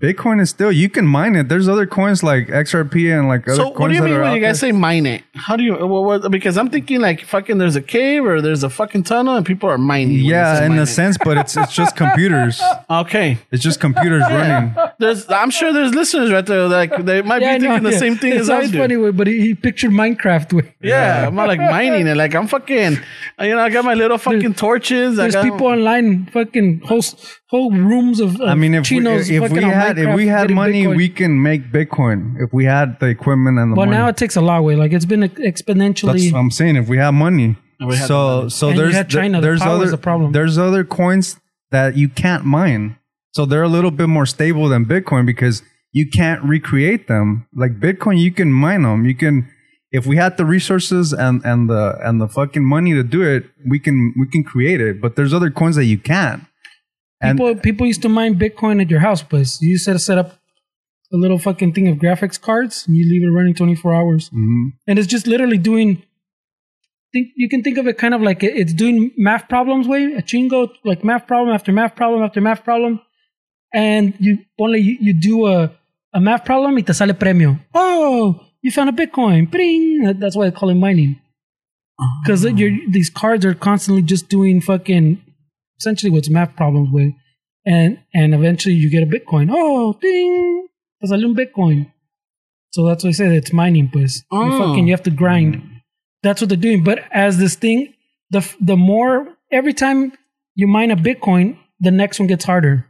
[0.00, 1.48] Bitcoin is still you can mine it.
[1.50, 4.18] There's other coins like XRP and like other so coins So what do you mean
[4.18, 4.70] when you guys there.
[4.70, 5.22] say mine it?
[5.34, 5.74] How do you?
[5.86, 9.36] What, what, because I'm thinking like fucking there's a cave or there's a fucking tunnel
[9.36, 10.18] and people are mining.
[10.20, 10.86] Yeah, in a it.
[10.86, 12.60] sense, but it's it's just computers.
[12.90, 13.38] Okay.
[13.52, 14.74] It's just computers running.
[14.98, 17.92] There's, I'm sure there's listeners right there like they might Yeah, be know, thinking the
[17.92, 17.98] yeah.
[17.98, 18.78] same thing it as I sounds do.
[18.78, 20.52] funny, way, but he, he pictured Minecraft.
[20.54, 20.74] Way.
[20.82, 22.16] Yeah, I'm not like mining it.
[22.16, 22.92] Like I'm fucking,
[23.40, 25.18] you know, I got my little fucking torches.
[25.18, 27.02] I There's got, people online, fucking whole
[27.50, 30.50] whole rooms of, of I mean, if we, if we on had if we had
[30.50, 30.96] money, Bitcoin.
[30.96, 32.36] we can make Bitcoin.
[32.38, 33.86] If we had the equipment and the money.
[33.86, 33.98] But money.
[33.98, 34.62] now it takes a lot.
[34.62, 36.12] Way like it's been exponentially.
[36.12, 36.76] That's what I'm saying.
[36.76, 38.50] If we have money, we so money.
[38.50, 40.32] so And you there's had China, the there's power other problem.
[40.32, 42.96] there's other coins that you can't mine.
[43.32, 47.48] So they're a little bit more stable than Bitcoin because you can't recreate them.
[47.54, 49.04] Like Bitcoin, you can mine them.
[49.04, 49.50] You can
[49.90, 53.44] if we had the resources and and the and the fucking money to do it,
[53.68, 55.00] we can we can create it.
[55.00, 56.44] But there's other coins that you can't.
[57.20, 60.38] And people people used to mine Bitcoin at your house, but you set set up
[61.12, 64.72] a little fucking thing of graphics cards and you leave it running 24 hours, Mhm.
[64.86, 66.02] and it's just literally doing.
[67.12, 70.22] Think you can think of it kind of like it's doing math problems way a
[70.22, 73.00] chingo like math problem after math problem after math problem,
[73.74, 75.72] and you only you, you do a
[76.14, 77.58] a math problem y te sale premio.
[77.74, 79.50] Oh, you found a Bitcoin.
[79.50, 80.04] Bring.
[80.20, 81.16] That's why they call it mining.
[82.22, 82.42] Because
[82.96, 85.18] these cards are constantly just doing fucking
[85.80, 87.12] essentially what's math problems with,
[87.66, 89.48] and and eventually you get a Bitcoin.
[89.50, 90.68] Oh, ding!
[91.00, 91.90] Te salió un Bitcoin.
[92.72, 94.22] So that's why I said it's mining, pues.
[94.30, 94.58] You Oh.
[94.58, 95.62] fucking you have to grind.
[96.22, 96.84] That's what they're doing.
[96.84, 97.94] But as this thing,
[98.30, 100.12] the the more every time
[100.54, 102.86] you mine a Bitcoin, the next one gets harder,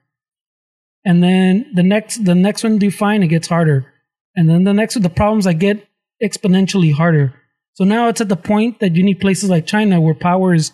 [1.05, 3.87] and then the next the next one you find it gets harder,
[4.37, 5.87] and then the next one the problems I get
[6.23, 7.33] exponentially harder.
[7.75, 10.73] So now it's at the point that you need places like China where power is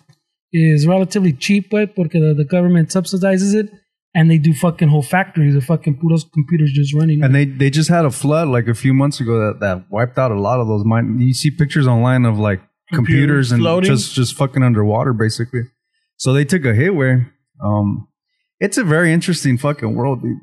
[0.51, 3.69] is relatively cheap, but porque the, the government subsidizes it,
[4.13, 7.23] and they do fucking whole factories of fucking puros computers just running.
[7.23, 10.17] And they, they just had a flood like a few months ago that, that wiped
[10.17, 11.19] out a lot of those mine.
[11.19, 12.61] You see pictures online of like
[12.93, 13.89] computers, Computers and floating?
[13.91, 15.61] just just fucking underwater basically.
[16.15, 17.31] So they took a hit where
[17.63, 18.07] um
[18.59, 20.37] it's a very interesting fucking world, dude.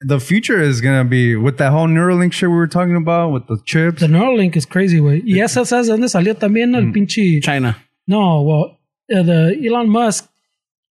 [0.00, 3.46] The future is gonna be with that whole Neuralink shit we were talking about with
[3.46, 4.00] the chips.
[4.00, 5.22] the Neuralink is crazy, güey.
[5.24, 7.40] Y esa, ¿sabes de dónde salió también el pinche?
[7.42, 7.76] China.
[8.06, 8.77] No, well,
[9.14, 10.28] uh, the Elon Musk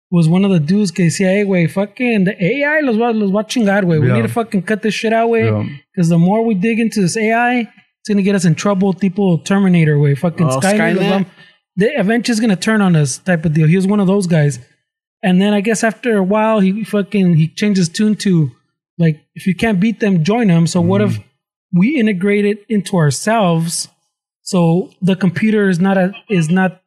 [0.09, 3.29] was one of the dudes que decía, hey, güey, fucking the AI los va, los
[3.31, 3.99] va a chingar, güey.
[3.99, 4.15] We Yeah.
[4.15, 5.45] need to fucking cut this shit out, güey.
[5.51, 5.75] Yeah.
[5.93, 8.93] Because the more we dig into this AI, it's going to get us in trouble.
[8.93, 10.17] Tipo Terminator, güey.
[10.17, 10.97] Fucking Oh, Skynet.
[10.97, 11.25] Skynet?
[11.75, 13.67] The event is going to turn on us type of deal.
[13.67, 14.59] He was one of those guys.
[15.21, 18.49] And then I guess after a while, he fucking, he changed his tune to,
[18.97, 20.67] like, if you can't beat them, join them.
[20.67, 21.19] So what if
[21.73, 23.89] we integrate it into ourselves?
[24.41, 26.81] So the computer is not a, is not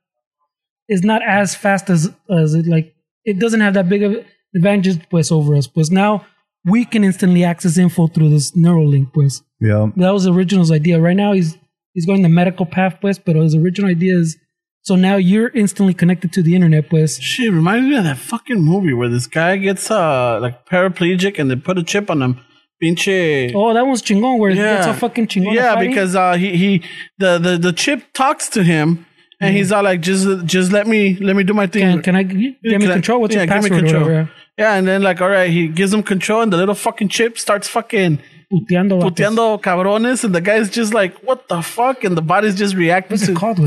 [0.91, 2.11] is not as fast as
[2.43, 4.13] as it like it doesn't have that big of
[4.55, 5.67] advantage pues over us.
[5.67, 6.27] Pues now
[6.67, 9.13] we can instantly access info through this Neuralink.
[9.15, 9.91] Pues Yeah.
[9.97, 11.01] that was the original's idea.
[11.01, 11.57] Right now he's
[11.95, 12.99] he's going the medical path.
[13.01, 14.37] Pues, but his original idea is
[14.83, 16.89] so now you're instantly connected to the internet.
[16.91, 21.39] Pues Shit, reminds me of that fucking movie where this guy gets uh like paraplegic
[21.39, 22.41] and they put a chip on him.
[22.83, 23.53] Pinche.
[23.55, 24.39] oh that was chingon.
[24.39, 25.55] Where yeah, it's a fucking chingon.
[25.55, 25.91] Yeah, fighting.
[25.91, 26.83] because uh, he he
[27.19, 29.05] the, the the chip talks to him
[29.41, 31.83] and he's all like, just just let me let me do my thing.
[31.83, 33.21] can, can I give me I- control?
[33.21, 33.91] What's yeah, your give me password?
[33.91, 34.29] control.
[34.59, 37.39] Yeah, and then like, all right, he gives him control, and the little fucking chip
[37.39, 38.21] starts fucking.
[38.53, 39.01] Puteando.
[39.01, 42.03] puteando cabrones, and the guy's just like, what the fuck?
[42.03, 43.33] And the body's just reacting What's to.
[43.33, 43.61] it called?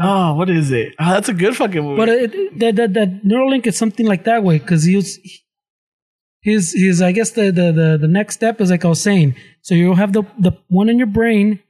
[0.00, 0.94] Oh, what is it?
[0.98, 1.98] Oh, that's a good fucking movie.
[1.98, 5.18] But it, that, that that Neuralink is something like that way because he was
[6.40, 9.36] his his I guess the, the the the next step is like I was saying.
[9.60, 11.60] So you'll have the the one in your brain,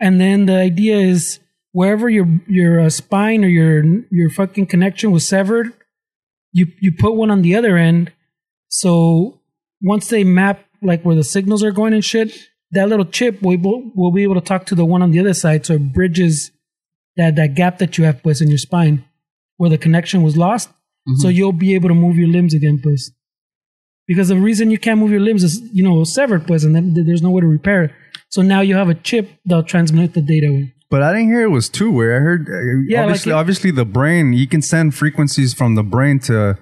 [0.00, 1.40] and then the idea is
[1.72, 5.72] wherever your your uh, spine or your your fucking connection was severed,
[6.52, 8.12] you you put one on the other end.
[8.68, 9.40] So
[9.82, 12.32] once they map like where the signals are going and shit,
[12.72, 13.58] that little chip will
[13.94, 16.50] will, be able to talk to the one on the other side, so it bridges
[17.16, 19.04] that that gap that you have pues in your spine
[19.56, 20.70] where the connection was lost.
[21.16, 23.12] So you'll be able to move your limbs again, pues.
[24.06, 26.92] Because the reason you can't move your limbs is, you know, severed, pues, and then
[26.92, 27.92] there's no way to repair it.
[28.28, 30.52] So now you have a chip that'll transmit the data.
[30.52, 30.68] with.
[30.90, 32.06] But I didn't hear it was two way.
[32.06, 32.54] I heard uh,
[32.88, 36.56] Yeah, like obviously it- obviously the brain you can send frequencies from the brain to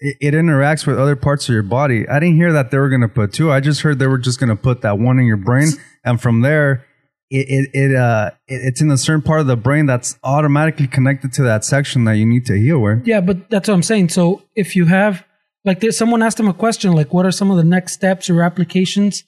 [0.00, 2.08] it, it interacts with other parts of your body.
[2.08, 3.50] I didn't hear that they were going to put two.
[3.52, 5.68] I just heard they were just going to put that one in your brain
[6.04, 6.84] and from there
[7.28, 10.86] it it, it uh it, it's in a certain part of the brain that's automatically
[10.86, 13.06] connected to that section that you need to heal with.
[13.06, 14.10] Yeah, but that's what I'm saying.
[14.10, 15.24] So if you have
[15.64, 18.30] like there's someone asked him a question like what are some of the next steps
[18.30, 19.24] or applications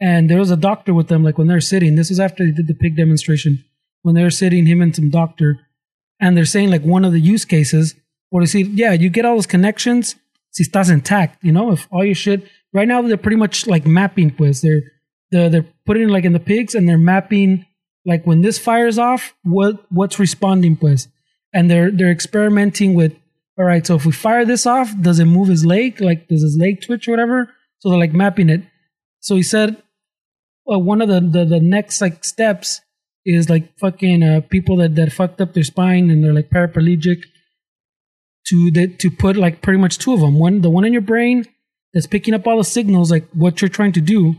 [0.00, 2.52] and there was a doctor with them like when they're sitting this was after they
[2.52, 3.64] did the pig demonstration
[4.02, 5.58] when they're sitting him and some doctor
[6.20, 7.94] and they're saying like one of the use cases
[8.30, 10.16] or to see yeah you get all those connections
[10.50, 13.86] si estás intact you know if all your shit right now they're pretty much like
[13.86, 14.82] mapping pues they're
[15.30, 17.66] they're, they're putting it like in the pigs and they're mapping
[18.04, 21.08] like when this fires off what what's responding pues.
[21.52, 23.14] And they're they're experimenting with
[23.58, 26.42] all right so if we fire this off does it move his leg like does
[26.42, 27.50] his leg twitch or whatever?
[27.78, 28.62] So they're like mapping it.
[29.20, 29.82] So he said
[30.66, 32.80] well, one of the, the the next like steps
[33.24, 37.22] is like fucking uh, people that that fucked up their spine and they're like paraplegic
[38.48, 40.38] to the, to put like pretty much two of them.
[40.38, 41.44] One the one in your brain
[41.94, 44.36] that's picking up all the signals like what you're trying to do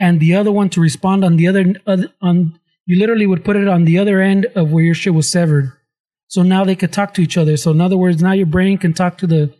[0.00, 1.74] and the other one to respond on the other
[2.20, 5.28] on you literally would put it on the other end of where your shit was
[5.28, 5.72] severed.
[6.28, 7.56] So now they could talk to each other.
[7.56, 9.52] So in other words now your brain can talk to the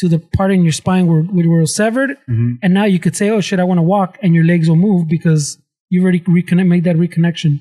[0.00, 2.52] to the part in your spine where, where it was severed mm-hmm.
[2.62, 4.76] and now you could say oh shit i want to walk and your legs will
[4.76, 5.58] move because
[5.88, 7.60] you already reconnect made that reconnection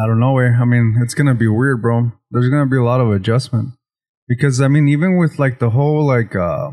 [0.00, 0.32] I don't know.
[0.32, 2.12] Where I mean, it's gonna be weird, bro.
[2.30, 3.70] There's gonna be a lot of adjustment
[4.28, 6.70] because I mean, even with like the whole like, uh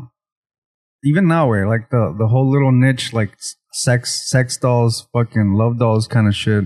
[1.02, 3.36] even now, where like the the whole little niche like
[3.72, 6.64] sex sex dolls, fucking love dolls kind of shit.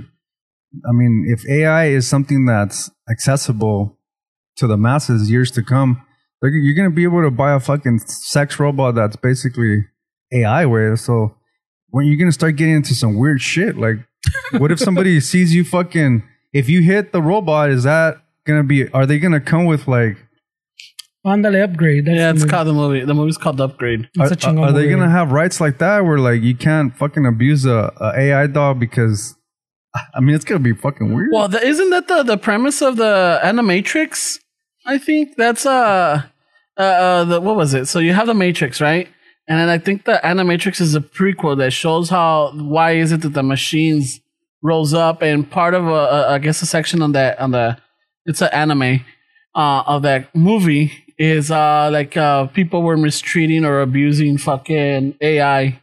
[0.86, 3.98] I mean, if AI is something that's accessible
[4.56, 6.04] to the masses years to come,
[6.44, 9.86] like you're gonna be able to buy a fucking sex robot that's basically
[10.30, 10.66] AI.
[10.66, 11.34] Where so
[11.88, 13.96] when you're gonna start getting into some weird shit, like
[14.58, 18.90] what if somebody sees you fucking if you hit the robot is that gonna be
[18.90, 20.18] are they gonna come with like
[21.26, 22.04] Ándale upgrade.
[22.04, 22.50] That's yeah, it's movie.
[22.50, 23.04] called the movie.
[23.06, 24.10] The movie's called Upgrade.
[24.18, 26.94] are, It's a chingón are they gonna have rights like that where like you can't
[26.94, 29.34] fucking abuse a, a AI dog because
[30.14, 31.30] I mean it's gonna be fucking weird.
[31.32, 34.40] Well, the, isn't that the, the premise of the Animatrix?
[34.84, 36.24] I think that's uh,
[36.78, 37.86] uh, uh the what was it?
[37.86, 39.08] So you have the Matrix, right?
[39.46, 43.20] And then I think the Animatrix is a prequel that shows how why is it
[43.22, 44.20] that the machines
[44.62, 47.76] rose up and part of a, a I guess a section on that on the
[48.24, 49.04] it's an anime
[49.54, 55.80] uh of that movie is uh like uh people were mistreating or abusing fucking AI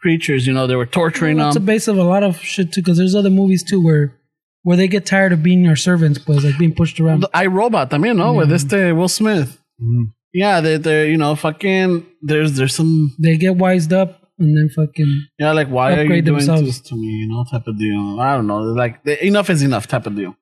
[0.00, 0.46] creatures.
[0.46, 1.64] You know, they were torturing That's them.
[1.64, 4.14] the base of a lot of shit too, because there's other movies too where
[4.62, 7.20] where they get tired of being your servants, pues like being pushed around.
[7.20, 8.32] The iRobot también, no?
[8.32, 9.60] With este Will Smith.
[9.80, 10.12] Mhm.
[10.42, 14.68] Yeah, they they're you know fucking there's there's some They get wised up and then
[14.78, 16.66] fucking yeah like why are you Upgrade doing themselves.
[16.68, 18.20] this to me you know type of deal.
[18.20, 20.32] I don't know like the, enough is enough type of deal.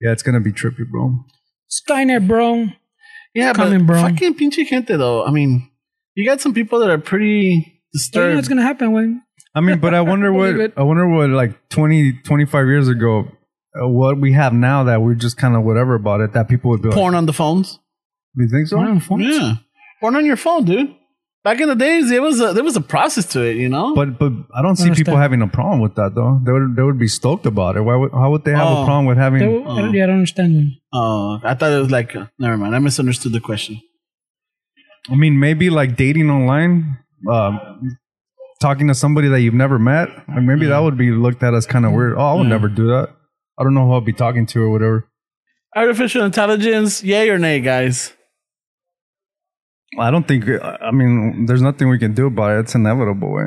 [0.00, 1.04] yeah, it's gonna be trippy, bro.
[1.70, 2.66] Skynet, bro.
[3.34, 4.02] Yeah, coming, but bro.
[4.02, 5.24] fucking pinche gente though.
[5.26, 5.70] I mean,
[6.14, 8.36] you got some people that are pretty So you know disturbed.
[8.36, 9.22] what's gonna happen when
[9.54, 10.72] I mean, but I wonder Believe what it.
[10.76, 13.28] I wonder what like 20, 25 years ago,
[13.80, 16.70] uh, what we have now that we're just kind of whatever about it that people
[16.70, 17.78] would be like, Porn on the phones.
[18.36, 19.36] "Do you think so?" Porn on phones?
[19.36, 19.54] Yeah,
[20.00, 20.94] porn on your phone, dude.
[21.42, 23.94] Back in the days, it was a, there was a process to it, you know.
[23.94, 24.96] But but I don't see Understand.
[24.96, 26.38] people having a problem with that though.
[26.44, 27.80] They would they would be stoked about it.
[27.80, 28.82] Why would how would they have Oh.
[28.82, 29.40] a problem with having?
[29.40, 30.76] They will- I don't- I don't understand when.
[30.92, 32.74] oh, I thought it was like uh, never mind.
[32.76, 33.80] I misunderstood the question.
[35.10, 37.58] I mean, maybe like dating online, um,
[38.60, 40.10] talking to somebody that you've never met.
[40.28, 42.16] Like maybe that would be looked at as kind of weird.
[42.18, 42.48] Oh, I would Yeah.
[42.50, 43.08] never do that.
[43.58, 45.08] I don't know who I'll be talking to or whatever.
[45.74, 48.12] Artificial intelligence, yay or nay, guys?
[49.98, 50.44] I don't think.
[50.62, 52.60] I mean, there's nothing we can do about it.
[52.60, 53.32] It's inevitable.
[53.32, 53.46] Way.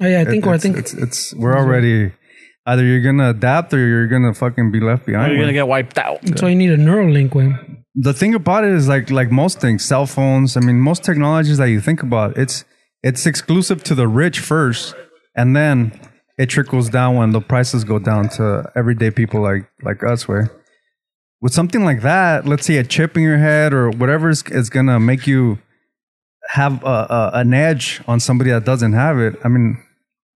[0.00, 2.12] Oh, yeah, I think, or I think it's, it's we're already
[2.66, 5.32] either you're gonna adapt or you're gonna fucking be left Or behind.
[5.32, 5.42] you're way.
[5.44, 6.22] gonna get wiped out.
[6.22, 7.34] that's why you need a Neuralink.
[7.34, 10.56] When the thing about it is like like most things, cell phones.
[10.56, 12.64] I mean, most technologies that you think about, it's
[13.02, 14.94] it's exclusive to the rich first,
[15.34, 15.98] and then
[16.38, 20.28] it trickles down when the prices go down to everyday people like like us.
[20.28, 20.50] Where
[21.42, 24.70] with something like that, let's say a chip in your head or whatever is, is
[24.70, 25.58] gonna make you
[26.52, 29.36] have a, a, an edge on somebody that doesn't have it.
[29.44, 29.82] I mean,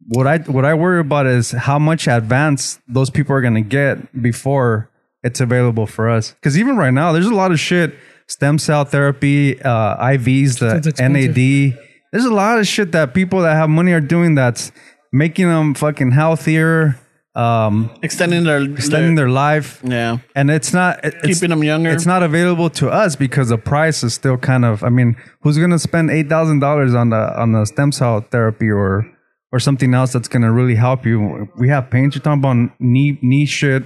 [0.07, 4.23] what I what I worry about is how much advance those people are gonna get
[4.23, 4.91] before
[5.25, 6.33] it's available for us.
[6.33, 7.95] Because even right now, there's a lot of shit,
[8.29, 10.81] stem cell therapy, uh, IVs, the.
[11.09, 11.81] NAD.
[12.13, 14.71] There's a lot of shit that people that have money are doing that's
[15.13, 17.01] making them fucking healthier,
[17.37, 21.91] um, Extending their extending their life, yeah, and it's not it- it's, keeping them younger.
[21.91, 24.85] it's not available to us because the price is still kind of.
[24.85, 28.71] I mean, who's gonna spend eight thousand dollars on the on the stem cell therapy
[28.71, 29.05] or
[29.53, 31.49] or something else that's gonna really help you?
[31.59, 32.15] We have pains.
[32.15, 33.83] You're talking about knee knee shit.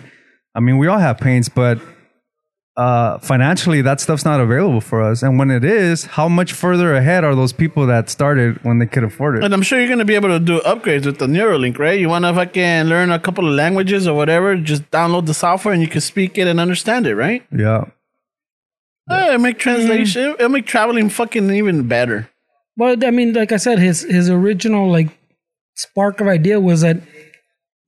[0.55, 1.79] I mean, we all have pains, but
[2.79, 5.23] uh, financially, that stuff's not available for us.
[5.25, 8.87] And when it is, how much further ahead are those people that started when they
[8.87, 9.45] could afford it?
[9.45, 11.99] And I'm sure you're gonna be able to do upgrades with the Neuralink, right?
[11.99, 15.75] You want to fucking learn a couple of languages or whatever, just download the software
[15.75, 17.45] and you can speak it and understand it, right?
[17.51, 17.87] Yeah.
[19.11, 20.37] Eh, it make translation.
[20.39, 22.31] It'll make traveling fucking even better.
[22.77, 25.09] but I mean, like I said, his his original like
[25.75, 26.99] spark of idea was that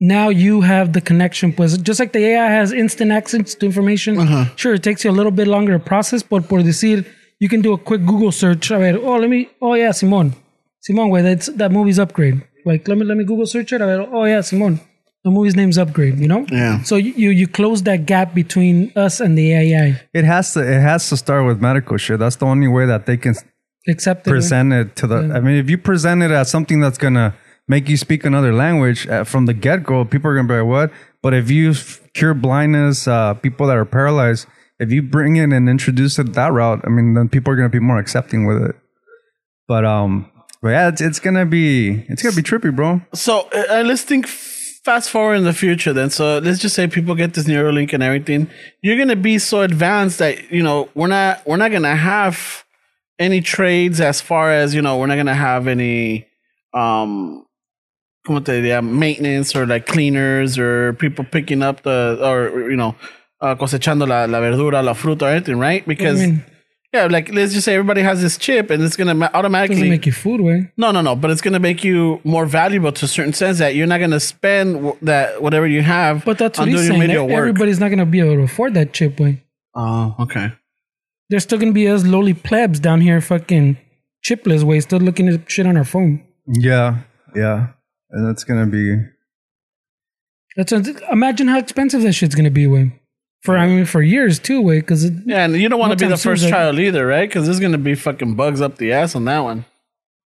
[0.01, 1.55] now you have the connection.
[1.57, 4.17] Was just like the AI has instant access to information.
[4.17, 4.45] Uh-huh.
[4.55, 7.05] Sure, it takes you a little bit longer to process, but por decir,
[7.39, 8.71] you can do a quick Google search.
[8.71, 9.49] A ver, oh, let me.
[9.61, 10.33] Oh yeah, Simon,
[10.81, 12.41] Simon, wait, that's that movie's upgrade.
[12.65, 13.81] Like, let me let me Google search it.
[13.81, 14.81] A ver, oh yeah, Simon,
[15.23, 16.17] the movie's name's upgrade.
[16.17, 16.45] You know.
[16.51, 16.81] Yeah.
[16.81, 20.01] So you you, you close that gap between us and the AI.
[20.13, 20.61] It has to.
[20.61, 22.19] It has to start with medical shit.
[22.19, 23.35] That's the only way that they can
[23.87, 25.17] accept that- present it to the.
[25.35, 27.35] I mean, if you present it as something that's gonna
[27.67, 30.65] make you speak another language uh, from the get go, people are gonna be like,
[30.65, 30.91] "What?"
[31.21, 31.73] But if you
[32.13, 34.47] cure blindness, uh, people that are paralyzed,
[34.79, 37.69] if you bring it and introduce it that route, I mean, then people are gonna
[37.69, 38.75] be more accepting with it.
[39.67, 40.31] But um,
[40.61, 43.01] but yeah, it's, it's gonna be it's gonna be trippy, bro.
[43.13, 46.09] So uh, let's think fast forward in the future then.
[46.09, 48.49] So let's just say people get this Neuralink and everything.
[48.81, 52.65] You're gonna be so advanced that you know we're not we're not gonna have
[53.19, 56.27] any trades as far as you know we're not gonna have any
[56.73, 57.45] um
[58.25, 62.95] como te diría, maintenance or like cleaners or people picking up the or you know
[63.41, 65.85] uh, cosechando la, la verdura, la fruta, or anything, right?
[65.87, 66.43] Because mean?
[66.93, 70.05] yeah, like let's just say everybody has this chip and it's gonna automatically doesn't make
[70.05, 70.71] you food way.
[70.77, 71.15] no, no, no.
[71.15, 73.99] But it's going to make you more valuable to a certain sense that you're not
[73.99, 76.25] going to spend w- that whatever you have.
[76.25, 77.27] But that's what on he's doing saying.
[77.29, 77.37] work.
[77.37, 79.43] Everybody's not going to be able to afford that chip way.
[79.73, 80.51] Oh, okay.
[81.29, 83.77] There's still going to be us lowly plebs down here, fucking
[84.25, 86.23] chipless way, still looking at shit on our phone.
[86.45, 86.97] Yeah,
[87.33, 87.67] yeah,
[88.11, 88.97] and that's gonna be
[90.55, 92.91] That's what, imagine how expensive that shit's going to be way.
[93.43, 96.05] For I mean, for years too, way because Yeah, and you don't want to be
[96.05, 97.27] the time soon, first like- child either, right?
[97.27, 99.65] Because there's going to be fucking bugs up the ass on that one.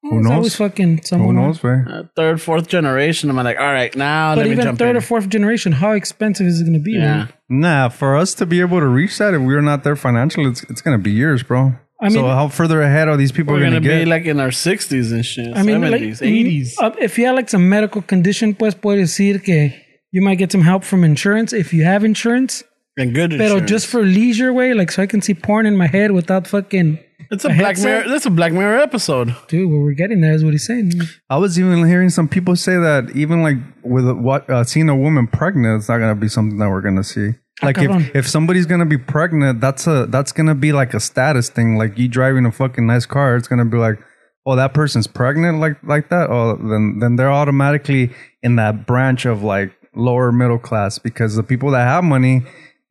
[0.02, 0.32] Who it's knows?
[0.34, 1.88] always fucking who knows, man.
[1.88, 4.78] Uh, third, fourth generation, Am I'm like, all right, now But let me even jump
[4.78, 4.96] third in.
[4.96, 6.92] or fourth generation, how expensive is it going to be?
[6.92, 7.00] yeah.
[7.00, 7.32] man?
[7.48, 10.62] Nah, for us to be able to reach that, if we're not there financially, it's,
[10.64, 11.74] it's gonna be years, bro.
[12.04, 14.00] I so how further ahead are these people gonna, get?
[14.00, 15.56] be like in our 60s and shit.
[15.56, 16.74] I mean, 70s, like, 80s.
[16.78, 19.72] uh, if you have like some medical condition, pues puede decir que
[20.12, 22.62] you might get some help from insurance if you have insurance.
[22.96, 23.70] and good Pero insurance.
[23.70, 26.98] just for leisure way, like so I can see porn in my head without fucking.
[27.30, 27.84] It's a, a Black headset?
[27.84, 28.08] Mirror.
[28.10, 29.34] That's a Black Mirror episode.
[29.48, 30.92] Dude, what we're getting there is what he's saying.
[31.30, 34.96] I was even hearing some people say that even like with what uh, seeing a
[34.96, 37.32] woman pregnant, it's not gonna be something that we're gonna see.
[37.66, 38.08] Like cabrón.
[38.08, 41.76] if, if somebody's gonna be pregnant, that's a that's gonna be like a status thing.
[41.76, 43.98] Like you driving a fucking nice car, it's gonna be like,
[44.46, 46.30] oh, that person's pregnant like like that.
[46.30, 48.10] Oh, then then they're automatically
[48.42, 52.42] in that branch of like lower middle class because the people that have money,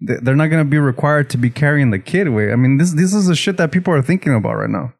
[0.01, 2.51] they're not gonna be required to be carrying the kid away.
[2.51, 4.93] I mean, this this is the shit that people are thinking about right now.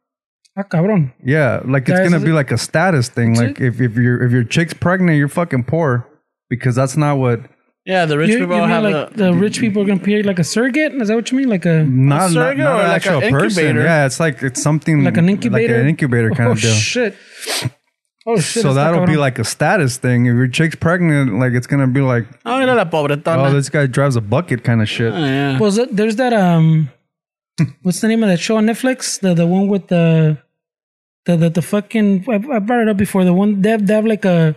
[0.56, 1.12] Ah, cabrón.
[1.24, 3.36] Yeah, like it's gonna be like a status thing.
[3.36, 6.08] Like if, if your if your chick's pregnant, you're fucking poor
[6.50, 7.40] because that's not what
[7.86, 10.00] Yeah, the rich You, you people mean have like the, the rich people are going
[10.00, 10.94] to pay like a surrogate?
[10.94, 11.50] Is that what you mean?
[11.50, 13.44] Like a not not, surrogate not or an like an actual person.
[13.66, 13.84] incubator?
[13.84, 15.74] Yeah, it's like it's something like an incubator?
[15.74, 16.74] like an incubator kind oh, of deal.
[16.74, 17.18] shit.
[18.26, 18.64] Oh shit.
[18.64, 19.18] So that'll be cabrón.
[19.18, 20.28] like a status thing.
[20.28, 23.50] If your chick's pregnant, like it's gonna be like, Oh, mira la pobretona.
[23.50, 25.12] oh, this guy drives a bucket kind of shit.
[25.12, 25.60] Oh, yeah.
[25.60, 26.90] Was it, there's that um,
[27.82, 29.20] what's the name of that show on Netflix?
[29.20, 30.38] The the one with the
[31.26, 33.26] the the, the fucking I, I brought it up before.
[33.26, 34.56] The one they have, they have like a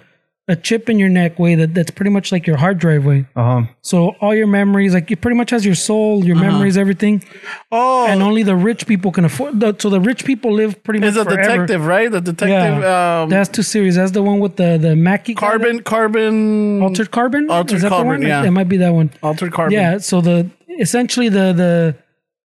[0.49, 3.27] a chip in your neck way that that's pretty much like your hard drive way.
[3.35, 3.73] Uh huh.
[3.83, 7.25] So all your memories, like it pretty much has your soul, your memories, everything,
[7.73, 9.59] oh, and only the rich people can afford.
[9.59, 11.43] The, so the rich people live pretty much is a forever.
[11.43, 12.11] detective, right?
[12.11, 12.83] The detective.
[12.83, 13.97] Yeah, Um, that's two series.
[13.97, 17.51] That's the one with the the Mackie carbon, carbon, altered carbon.
[17.51, 18.23] Altered Is that the Carbon, one?
[18.23, 18.45] yeah.
[18.45, 19.11] it might be that one.
[19.23, 19.73] altered carbon.
[19.73, 19.99] Yeah.
[19.99, 21.97] So the essentially the the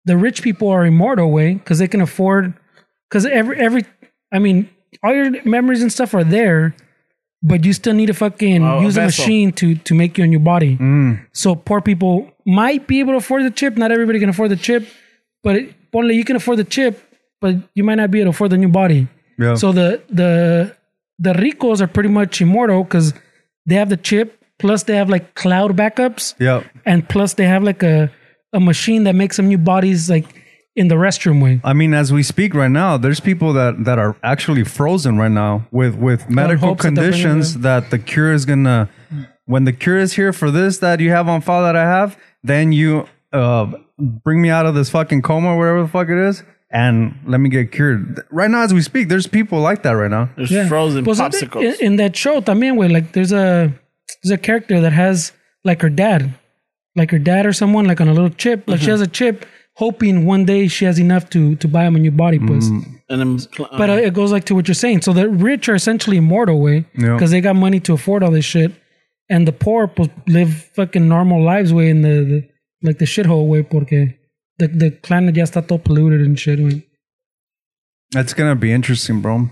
[0.07, 2.55] the rich people are immortal way because they can afford
[3.11, 3.85] because every every
[4.33, 4.71] I mean
[5.03, 6.75] all your memories and stuff are there,
[7.43, 9.25] but you still need to fucking Oh, use a, vessel.
[9.25, 10.77] machine to to make you in your body.
[10.77, 11.27] Mm.
[11.33, 13.77] So poor people might be able to afford the chip.
[13.77, 14.87] Not everybody can afford the chip,
[15.43, 17.01] but it, only you can afford the chip,
[17.41, 19.09] but you might not be able to afford the new body.
[19.39, 19.55] Yeah.
[19.55, 20.75] So the the
[21.19, 23.15] the ricos are pretty much immortal because
[23.67, 26.63] they have the chip plus they have like cloud backups yeah.
[26.85, 28.11] and plus they have like a
[28.53, 30.27] a machine that makes them new bodies like
[30.81, 31.55] in the restroom way.
[31.63, 35.35] I mean, as we speak right now, there's people that, that are actually frozen right
[35.45, 38.89] now with, with medical hopes that they'll bring it conditions that the cure is gonna.
[39.47, 42.17] When the cure is here for this that you have on file that I have,
[42.43, 43.67] then you uh,
[43.99, 47.49] bring me out of this fucking coma, wherever the fuck it is, and let me
[47.51, 48.23] get cured.
[48.31, 50.31] Right now, as we speak, there's people like that right now.
[50.37, 51.63] There's frozen Pues, popsicles.
[51.81, 53.73] In, in that show también, way like there's a
[54.23, 55.33] there's a character that has
[55.65, 56.33] like her dad,
[56.95, 58.59] like her dad or someone like on a little chip.
[58.69, 58.85] Like Mm-hmm.
[58.85, 61.99] she has a chip, hoping one day she has enough to to buy him a
[61.99, 62.39] new body.
[62.39, 62.69] Pues.
[62.69, 62.97] Mm-hmm.
[63.09, 65.03] and then, pl- But uh, it goes like to what you're saying.
[65.03, 67.15] So the rich are essentially immortal way Yeah.
[67.15, 68.73] because they got money to afford all this shit,
[69.29, 72.49] and the poor pues, live fucking normal lives way in the, the
[72.83, 74.15] like the shithole way porque
[74.59, 76.85] the, the planet ya está todo polluted and shit, güey.
[78.13, 79.49] That's gonna be interesting, bro.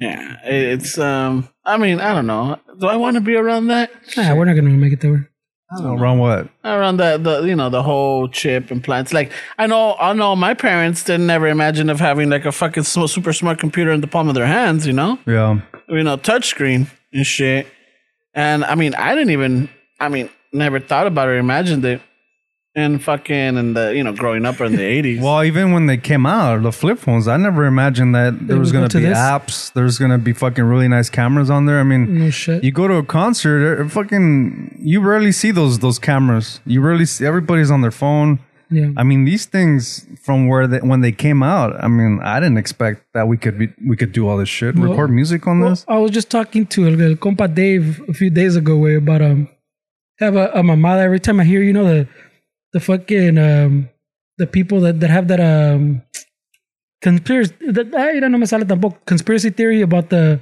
[0.00, 1.48] Yeah, it's um.
[1.64, 2.58] I mean, I don't know.
[2.80, 3.90] Do I want to be around that?
[4.16, 5.28] Nah, we're not gonna make it there.
[5.80, 6.48] Around what?
[6.64, 9.12] Around the the you know the whole chip implants.
[9.12, 12.82] Like I know I know my parents didn't ever imagine of having like a fucking
[12.84, 14.86] super smart computer in the palm of their hands.
[14.86, 15.60] You know, Yeah.
[15.88, 17.66] you know, touchscreen and shit.
[18.34, 19.68] And I mean, I didn't even.
[20.00, 22.00] I mean, never thought about it or imagined it.
[22.74, 25.20] And fucking in the you know growing up in the eighties.
[25.20, 28.72] Well, even when they came out, the flip phones, I never imagined that there was
[28.72, 29.18] gonna to be this?
[29.18, 29.70] apps.
[29.74, 31.78] There's gonna be fucking really nice cameras on there.
[31.80, 32.64] I mean, No shit.
[32.64, 36.60] you go to a concert, uh, fucking, you rarely see those those cameras.
[36.64, 38.38] You rarely see everybody's on their phone.
[38.70, 38.88] yeah.
[38.96, 42.56] I mean, these things from where they, when they came out, I mean, I didn't
[42.56, 45.60] expect that we could be we could do all this shit, Well- record music on
[45.60, 45.84] Well, this.
[45.88, 49.20] I was just talking to el, el compa Dave a few days ago way about
[49.20, 49.48] um
[50.20, 52.08] have a, a mamada every time I hear you know the
[52.72, 53.88] the fucking um
[54.38, 56.02] the people that, that have that um
[57.00, 60.40] conspiracy that I don't know me sale tampoco conspiracy theory about the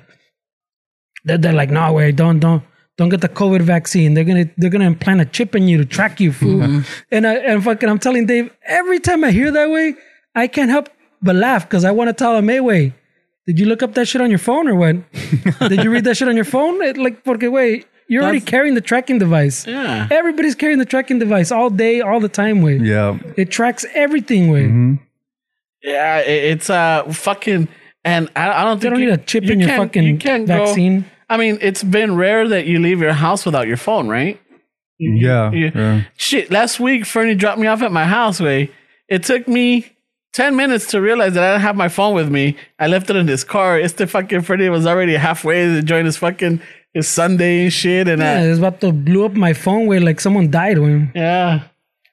[1.24, 2.62] that they're like no way don't don't
[2.96, 5.84] don't get the COVID vaccine they're gonna they're gonna implant a chip in you to
[5.84, 6.62] track you fool
[7.10, 9.94] and I and fucking I'm telling Dave every time I hear that way
[10.34, 10.88] I can't help
[11.22, 12.94] but laugh because I want to tell him hey way
[13.46, 14.96] did you look up that shit on your phone or what?
[15.68, 16.80] Did you read that shit on your phone?
[16.82, 19.66] It, like, porque wait, you're already That's- carrying the tracking device.
[19.66, 20.08] Yeah.
[20.10, 22.60] Everybody's carrying the tracking device all day, all the time.
[22.60, 24.50] Way Yeah, it tracks everything.
[24.50, 24.94] Way Mm-hmm.
[25.82, 27.68] Yeah, it, it's uh fucking,
[28.04, 29.82] and I, I don't they think don't you- need a chip you in your can't-
[29.82, 31.04] fucking you can't go- vaccine.
[31.30, 34.38] I mean, it's been rare that you leave your house without your phone, right?
[34.98, 36.02] You- yeah, you- yeah.
[36.16, 38.40] Shit, last week Fernie dropped me off at my house.
[38.40, 38.70] Way
[39.08, 39.92] it took me
[40.32, 42.56] ten minutes to realize that I didn't have my phone with me.
[42.78, 43.78] I left it in his car.
[43.78, 46.60] It's the fucking Fernie was already halfway to join his fucking
[46.92, 50.00] his Sunday and shit, and Yeah, I, it's about to blew up my phone where
[50.00, 50.78] like someone died.
[50.78, 51.12] when.
[51.14, 51.62] yeah,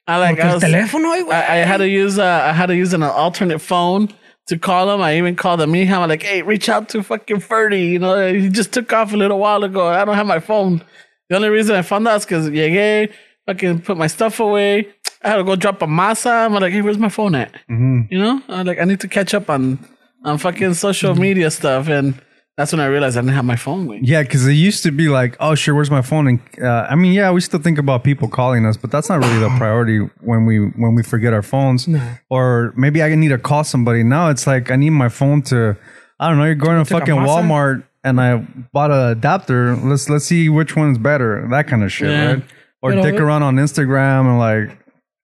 [0.07, 1.32] I like I was, teléfono.
[1.32, 4.09] I, I had to use uh, I had to use an alternate phone
[4.47, 5.01] to call him.
[5.01, 5.71] I even called him.
[5.71, 7.88] Mija, I'm like, hey, reach out to fucking Ferdy.
[7.88, 9.88] You know, he just took off a little while ago.
[9.88, 10.84] I don't have my phone.
[11.30, 13.11] The only reason I found out is because llegué,
[13.45, 14.88] fucking put my stuff away.
[15.23, 16.45] I had to go drop a masa.
[16.45, 17.51] I'm like, hey, where's my phone at?
[17.69, 18.01] Mm-hmm.
[18.09, 19.80] You know, I'm like, I need to catch up on
[20.23, 22.21] on fucking social media stuff, and
[22.58, 24.01] that's when I realized I didn't have my phone with.
[24.01, 24.08] me.
[24.08, 26.28] Yeah, because it used to be like, oh, sure, where's my phone?
[26.28, 29.20] And uh, I mean, yeah, we still think about people calling us, but that's not
[29.24, 31.88] really the priority when we when we forget our phones.
[31.88, 32.01] No.
[32.30, 34.03] Or maybe I need to call somebody.
[34.03, 35.78] Now it's like I need my phone to,
[36.20, 36.45] I don't know.
[36.45, 37.14] You're going to fucking?
[37.16, 38.38] Walmart and I
[38.74, 39.76] bought an adapter.
[39.76, 41.47] Let's let's see which one's better.
[41.51, 42.26] That kind of shit, Yeah.
[42.34, 42.43] right?
[42.82, 44.78] Or Pero- dick around on Instagram and like,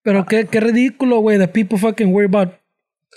[0.04, 2.54] Pero qué, qué ridículo, way that people fucking worry about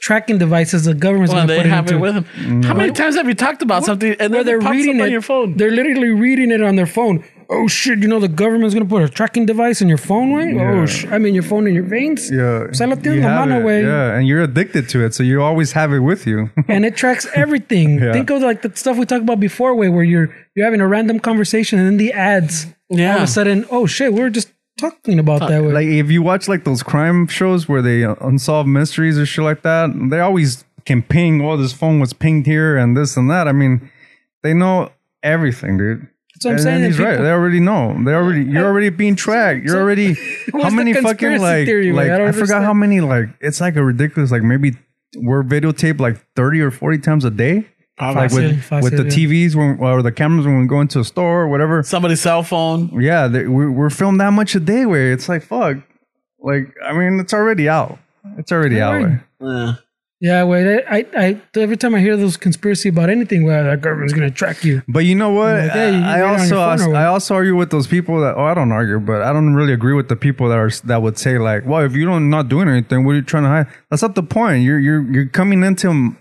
[0.01, 0.85] tracking devices.
[0.85, 2.63] The government's Well, gonna they put have into it with them.
[2.63, 5.01] How many times have you talked about something and where then they're pops reading up
[5.03, 5.57] it on your phone?
[5.57, 7.25] They're literally reading it on their phone.
[7.49, 8.01] Oh shit!
[8.01, 10.53] You know the government's gonna put a tracking device in your phone, right?
[10.57, 12.29] Oh, sh- I mean your phone in your veins.
[12.29, 13.63] yeah, Se lo tienes you have it.
[13.63, 13.85] güey.
[13.85, 16.51] yeah, and you're addicted to it, so you always have it with you.
[16.69, 18.01] and it tracks everything.
[18.01, 18.13] Yeah.
[18.13, 20.89] Think of like the stuff we talked about before, way where you're you're having a
[20.89, 22.67] random conversation and then the ads.
[22.91, 23.13] Yeah.
[23.13, 25.73] All of a sudden, oh shit, we are just talking about that way.
[25.73, 29.45] like if you watch like those crime shows where they uh, unsolved mysteries or shit
[29.45, 31.43] like that, they always can ping.
[31.43, 33.49] Oh, this phone was pinged here and this and that.
[33.49, 33.91] I mean,
[34.43, 34.91] they know
[35.23, 36.09] everything, dude.
[36.35, 37.17] That's what I'm and, saying, and and he's right.
[37.19, 37.97] They already know.
[38.05, 38.45] They already.
[38.45, 39.65] You're already being tracked.
[39.65, 40.15] You're already.
[40.53, 42.11] How What's the many fucking like theory, like?
[42.11, 42.65] I I, don't forgot understand.
[42.65, 44.75] how many like it's like a ridiculous like maybe
[45.17, 47.67] we're videotaped like thirty or forty times a day.
[47.99, 49.27] Ah, like with, fácil, with the yeah.
[49.27, 51.83] TVs when, or the cameras when we go into a store or whatever.
[51.83, 53.01] Somebody's cell phone.
[53.01, 55.79] Yeah, they, we, we're filmed that much a day where it's like, fuck.
[56.39, 57.99] Like, I mean, it's already out.
[58.37, 58.97] It's already out.
[58.97, 59.21] Alright.
[59.41, 59.49] Way.
[59.49, 59.75] Yeah.
[60.21, 60.85] yeah, wait.
[60.89, 64.65] I, I every time I hear those conspiracy about anything, well, that government's gonna track
[64.65, 64.83] you.
[64.89, 65.55] But you know what?
[65.55, 66.97] Like, hey, you I read also your phone or what?
[66.97, 69.73] I also argue with those people that oh I don't argue, but I don't really
[69.73, 72.49] agree with the people that are that would say like, well, if you don't not
[72.49, 73.67] doing anything, what are you trying to hide?
[73.91, 74.65] That's not the point.
[74.65, 76.17] You're you're you're coming into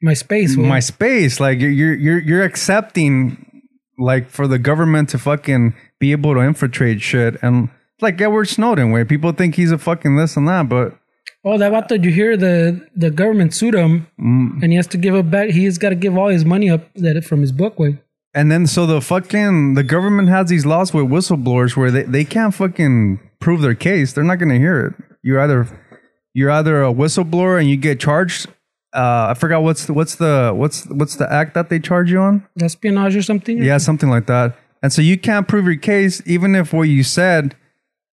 [0.00, 0.56] My space.
[0.56, 3.62] my space, like you're you're you're, you're accepting
[3.98, 7.68] like for the government to fucking be able to infiltrate shit and
[8.00, 10.96] like Edward Snowden, where people think he's a fucking this and that, but
[11.44, 14.62] Oh, that vato, did you hear the the government sued him, Mm.
[14.62, 15.50] and he has to give it back.
[15.50, 17.78] He's got to give all his money up that it from his book.
[17.78, 17.98] Way
[18.34, 22.24] And then so the fucking the government has these laws with whistleblowers where they, they
[22.24, 24.12] can't fucking prove their case.
[24.12, 24.94] They're not gonna hear it.
[25.22, 25.66] You're either
[26.34, 28.46] you're either a whistleblower and you get charged.
[28.94, 32.20] Uh, I forgot what's the, what's the what's what's the act that they charge you
[32.20, 32.46] on?
[32.60, 33.62] espionage or something.
[33.62, 34.56] Yeah, something like that.
[34.82, 37.54] And so you can't prove your case even if what you said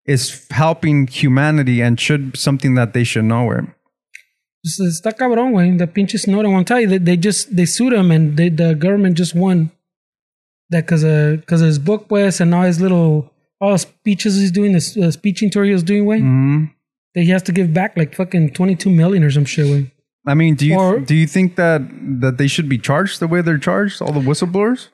[0.05, 3.49] is helping humanity and should something that they should know.
[3.51, 3.65] It.
[4.65, 5.77] Está cabrón, güey.
[5.77, 6.53] The pinche Snowden.
[6.55, 9.71] I'll tell you, they, they just they sued him, and they, the government just won.
[10.71, 14.35] That because of because of his book, pues, and all his little all the speeches
[14.35, 16.19] he's doing, the uh, speeching tour he was doing, way.
[16.19, 16.71] Mhm.
[17.13, 19.67] that he has to give back like fucking 22 million or some shit.
[19.67, 19.91] Way.
[20.27, 21.81] I mean, do you Or- do you think that
[22.21, 24.87] that they should be charged the way they're charged, all the whistleblowers,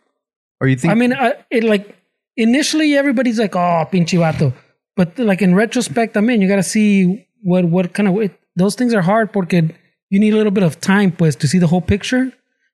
[0.59, 0.91] or you think?
[0.91, 1.95] I mean, I, it like
[2.37, 4.53] initially everybody's like, "Oh, pinche vato,"
[4.97, 8.37] but like in retrospect, I mean, you got to see what what kind of it,
[8.55, 9.71] those things are hard porque
[10.09, 12.31] you need a little bit of time, pues, to see the whole picture.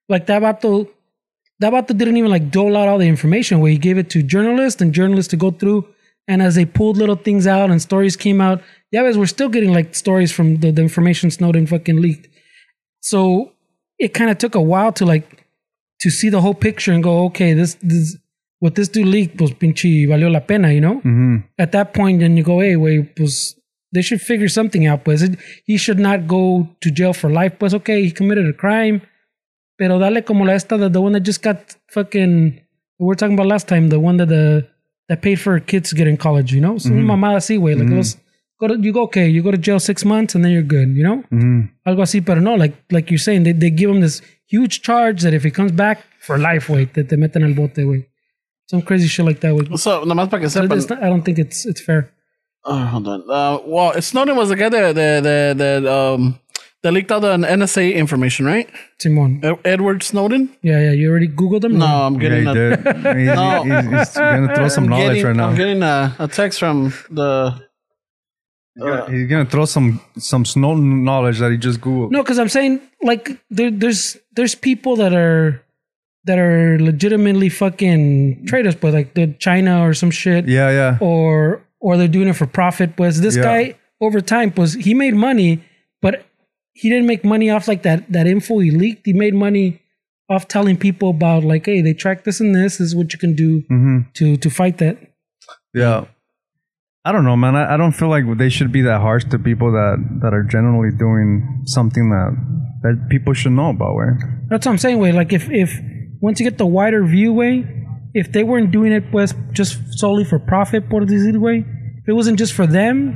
[0.10, 0.88] Like that vato,
[1.60, 3.60] that vato didn't even like dole out all the information.
[3.60, 5.86] Where he gave it to journalists and journalists to go through,
[6.28, 9.50] and as they pulled little things out and stories came out, yeah, guys, we're still
[9.50, 12.30] getting like stories from the, the information Snowden fucking leaked.
[13.02, 13.52] So
[14.00, 15.46] it kind of took a while to like
[16.02, 18.18] to see the whole picture and go, okay, this this
[18.60, 21.02] what this dude leaked, was pinche valió la pena, you know.
[21.02, 21.44] Mhm.
[21.58, 23.56] At that point, then you go, hey, wait, pues
[23.94, 25.04] they should figure something out.
[25.04, 27.58] Pues it, he should not go to jail for life.
[27.60, 29.02] Pues okay, he committed a crime,
[29.78, 32.60] pero dale como la esta, the, the one that just got fucking.
[33.00, 34.68] We were talking about last time, the one that the
[35.08, 36.78] that paid for kids to get in college, you know.
[36.80, 38.18] So mamada así, way like those.
[38.60, 39.28] Go to, you go okay.
[39.28, 40.90] You go to jail six months and then you're good.
[40.96, 41.70] You know, Mhm.
[41.88, 42.26] algo así.
[42.26, 45.44] Pero no, like like you're saying, they, they give him this huge charge that if
[45.44, 48.06] he comes back for life, wait, that te meten al bote, wait.
[48.68, 49.54] Some crazy shit like that.
[49.56, 49.68] Wait.
[49.80, 50.76] So, nomás para que So sepan.
[50.76, 52.10] it's not, I don't think it's it's fair.
[52.66, 53.22] Oh, hold on.
[53.30, 56.40] Uh, well, Snowden was the guy that that that, that um
[56.84, 58.68] that leaked out the NSA information, right?
[59.00, 59.40] Simon.
[59.44, 60.50] Ed- Edward Snowden.
[60.64, 60.92] Yeah, yeah.
[60.92, 61.78] You already googled them.
[61.78, 63.14] No, I'm Yeah, getting he a.
[63.18, 63.64] He's, No.
[63.64, 65.48] he's, he's gonna throw some I'm knowledge getting, right now.
[65.50, 67.67] I'm getting a, a text from the.
[68.82, 72.12] Uh, He's gonna throw some some snow knowledge that he just googled.
[72.12, 75.64] No, because I'm saying like there, there's there's people that are
[76.26, 80.48] that are legitimately fucking traders, but like the China or some shit.
[80.48, 80.98] Yeah, yeah.
[81.02, 82.98] or or they're doing it for profit.
[83.00, 83.44] Was this Yeah.
[83.44, 85.64] guy over time was he made money,
[86.02, 86.26] but
[86.74, 89.06] he didn't make money off like that that info he leaked.
[89.06, 89.82] He made money
[90.30, 93.18] off telling people about like, hey, they track this and this, this is what you
[93.20, 94.98] can do hmm to to fight that.
[95.74, 96.06] Yeah.
[97.08, 97.56] I don't know, man.
[97.56, 100.44] I, I don't feel like they should be that harsh to people that that are
[100.44, 102.32] generally doing something that
[102.84, 103.96] that people should know about.
[103.96, 104.10] Way.
[104.50, 105.00] That's what I'm saying.
[105.00, 105.80] Way like if if
[106.20, 107.64] once you get the wider view way,
[108.14, 109.06] if they weren't doing it
[109.54, 111.64] just solely for profit, por decir way,
[112.02, 113.16] if it wasn't just for them,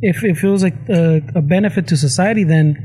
[0.00, 2.76] if if it was like a, a benefit to society, then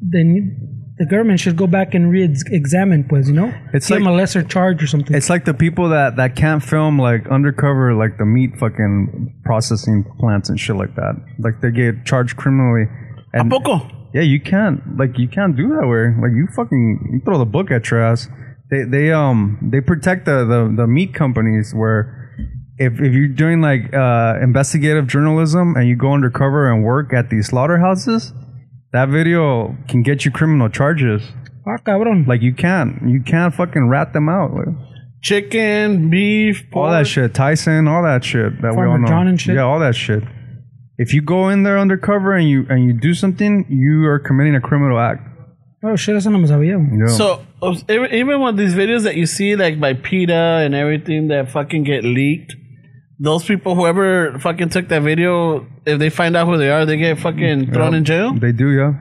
[0.00, 0.65] then
[0.98, 4.42] the government should go back and re-examine, pues, you know, It's give them a lesser
[4.42, 5.14] charge or something.
[5.14, 10.04] It's like the people that that can't film like undercover like the meat fucking processing
[10.18, 11.14] plants and shit like that.
[11.38, 12.86] Like they get charged criminally.
[13.34, 13.86] And Poco.
[14.14, 15.86] yeah, you can't like you can't do that.
[15.86, 18.28] Where like you fucking you throw the book at your ass.
[18.70, 22.14] They they um they protect the the, the meat companies where.
[22.78, 27.30] If, if you're doing like uh, investigative journalism and you go undercover and work at
[27.30, 28.34] these slaughterhouses,
[28.96, 31.22] that video can get you criminal charges.
[31.66, 32.26] ah, cabrón.
[32.26, 34.54] Like you can't, you can't fucking rat them out.
[34.54, 34.74] Like,
[35.22, 36.92] Chicken, beef, all pork.
[36.92, 39.08] that shit, Tyson, all that shit that we Farmer all know.
[39.08, 39.56] John and shit.
[39.56, 40.22] Yeah, all that shit.
[40.98, 44.54] If you go in there undercover and you and you do something, you are committing
[44.54, 45.22] a criminal act.
[45.84, 46.78] oh shit, eso no me sabía.
[46.98, 47.12] Yeah.
[47.14, 51.28] So uh, even even with these videos that you see, like by PETA and everything
[51.28, 52.54] that fucking get leaked,
[53.18, 56.96] those people, whoever fucking took that video, if they find out who they are, they
[56.96, 58.34] get fucking thrown in jail.
[58.34, 58.92] they do, yeah.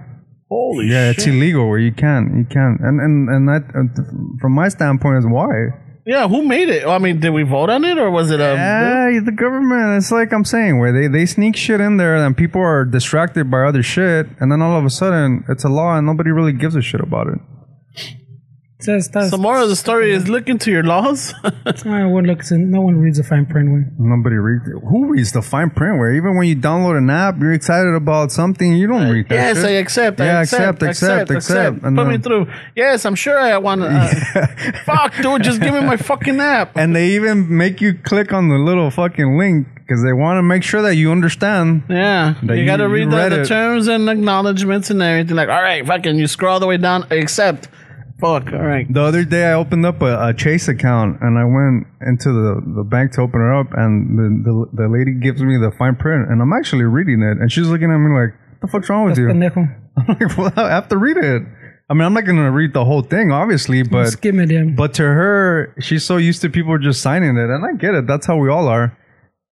[0.50, 1.18] Holy Yeah, shit!
[1.18, 5.18] it's illegal where you can't, you can't, and and and that, uh, from my standpoint,
[5.18, 5.50] is why.
[6.06, 6.86] yeah, who made it?
[6.86, 8.54] I mean, did we vote on it or was it a?
[8.54, 9.98] Yeah, the government.
[9.98, 13.50] It's like I'm saying, where they they sneak shit in there, and people are distracted
[13.50, 16.54] by other shit, and then all of a sudden it's a law, and nobody really
[16.54, 17.40] gives a shit about it.
[18.78, 21.34] Says, that's, The moral of the story is look into your laws.
[21.44, 23.86] I would look, no one reads the fine print way.
[23.98, 24.74] Nobody reads it.
[24.90, 25.98] Who reads the fine print?
[25.98, 29.36] Where even when you download an app, you're excited about something, you don't read that.
[29.36, 29.66] yes, shit.
[29.66, 30.20] I accept.
[30.20, 31.84] I Yeah, accept, accept, accept, accept.
[31.86, 32.48] And Put me then- through.
[32.76, 33.88] Yes, I'm sure I want to.
[33.88, 36.76] Uh, fuck, dude, just give me my fucking app.
[36.76, 40.44] And they even make you click on the little fucking link because they want to
[40.44, 41.84] make sure that you understand.
[41.90, 43.48] Yeah, That you, you- got to you read the, read the it.
[43.48, 45.38] terms and acknowledgments and everything.
[45.38, 47.06] Like, all right, fucking, you scroll all the way down.
[47.10, 47.70] Accept.
[48.20, 48.54] Fuck.
[48.54, 48.92] All right.
[48.92, 52.62] The other day, I opened up a, a Chase account and I went into the,
[52.78, 55.96] the bank to open it up, and the, the the lady gives me the fine
[55.96, 58.90] print, and I'm actually reading it, and she's looking at me like, "What the fuck's
[58.90, 59.68] wrong with you?" Pendejo.
[59.98, 61.44] I'm like, "Well, I have to read it."
[61.90, 64.64] I mean, I'm not gonna read the whole thing, obviously, but Skim it, yeah.
[64.64, 68.08] But to her, she's so used to people just signing it, and I get it.
[68.08, 68.98] That's how we all are.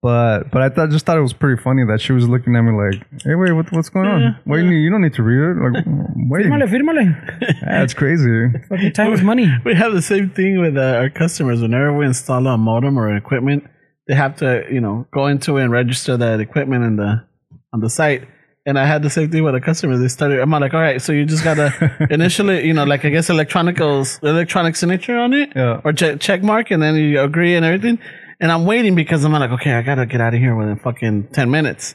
[0.01, 2.63] But but I thought just thought it was pretty funny that she was looking at
[2.63, 4.39] me like, "Hey, wait, what, what's going on?
[4.47, 5.61] Wait, you, you don't need to read it.
[5.61, 5.85] Like,
[6.31, 7.61] wait, Firmale, firmale.
[7.63, 8.47] that's crazy.
[8.69, 9.49] Fucking time is money.
[9.65, 11.61] We have the same thing with uh, our customers.
[11.63, 13.65] Whenever we install a modem or equipment,
[14.07, 17.25] they have to, you know, go into it and register that equipment in the
[17.73, 18.23] on the site.
[18.67, 19.97] And I had the same thing with a customer.
[19.97, 20.41] They started.
[20.41, 23.81] I'm like, all right, so you just gotta initially, you know, like I guess electronic
[23.81, 25.81] electronic signature on it, Yeah.
[25.83, 27.99] or check check mark, and then you agree and everything.
[28.41, 31.29] And I'm waiting because I'm like, okay, I gotta get out of here within fucking
[31.33, 31.95] ten minutes.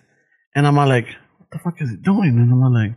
[0.55, 2.37] And I'm all like, what the fuck is he doing?
[2.37, 2.93] And I'm like,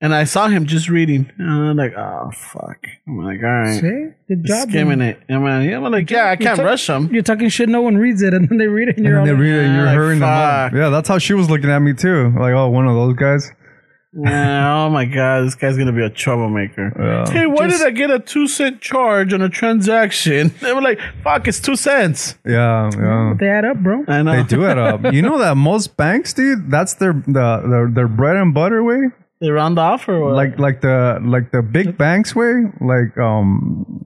[0.00, 1.30] and I saw him just reading.
[1.38, 2.78] And I'm like, oh fuck.
[3.06, 3.80] I'm like, all right.
[3.80, 4.08] See?
[4.28, 4.68] Good job.
[4.68, 5.08] Skimming man.
[5.08, 5.20] it.
[5.28, 7.12] And I'm, yeah, I'm like, yeah, I can't talk- rush him.
[7.12, 9.20] You're talking shit, no one reads it, and then they read it, and you're And
[9.20, 10.72] all they like, read it and you're ah, like, hurrying them up.
[10.72, 12.32] Yeah, that's how she was looking at me too.
[12.38, 13.50] Like, oh, one of those guys.
[14.24, 16.92] Yeah, oh my god, this guy's gonna be a troublemaker.
[16.98, 17.30] Yeah.
[17.30, 20.52] Hey, why Just- did I get a two cent charge on a transaction?
[20.60, 22.34] They were like, fuck, it's two cents.
[22.44, 23.34] Yeah, yeah.
[23.38, 24.04] they add up, bro.
[24.08, 24.36] I know.
[24.36, 25.12] They do add up.
[25.12, 29.10] You know that most banks, dude, that's their the their, their bread and butter way.
[29.40, 30.34] They round off or what?
[30.34, 32.64] Like like the like the big banks way.
[32.80, 34.04] Like um,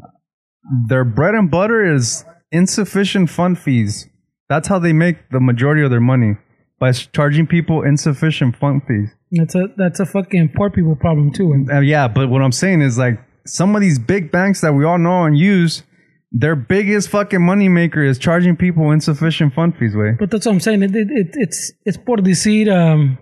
[0.89, 4.09] their bread and butter is insufficient fund fees.
[4.49, 6.37] That's how they make the majority of their money
[6.83, 9.09] by charging people insufficient fund fees.
[9.31, 11.49] That's a that's a fucking poor people problem too.
[11.53, 13.17] And Uh, yeah, but what I'm saying is like
[13.47, 15.85] some of these big banks that we all know and use,
[16.33, 19.95] their biggest fucking money maker is charging people insufficient fund fees.
[19.95, 20.17] Way.
[20.19, 20.83] But that's what I'm saying.
[20.83, 22.69] It, it, it, it's it's por decir.
[22.69, 23.17] Um,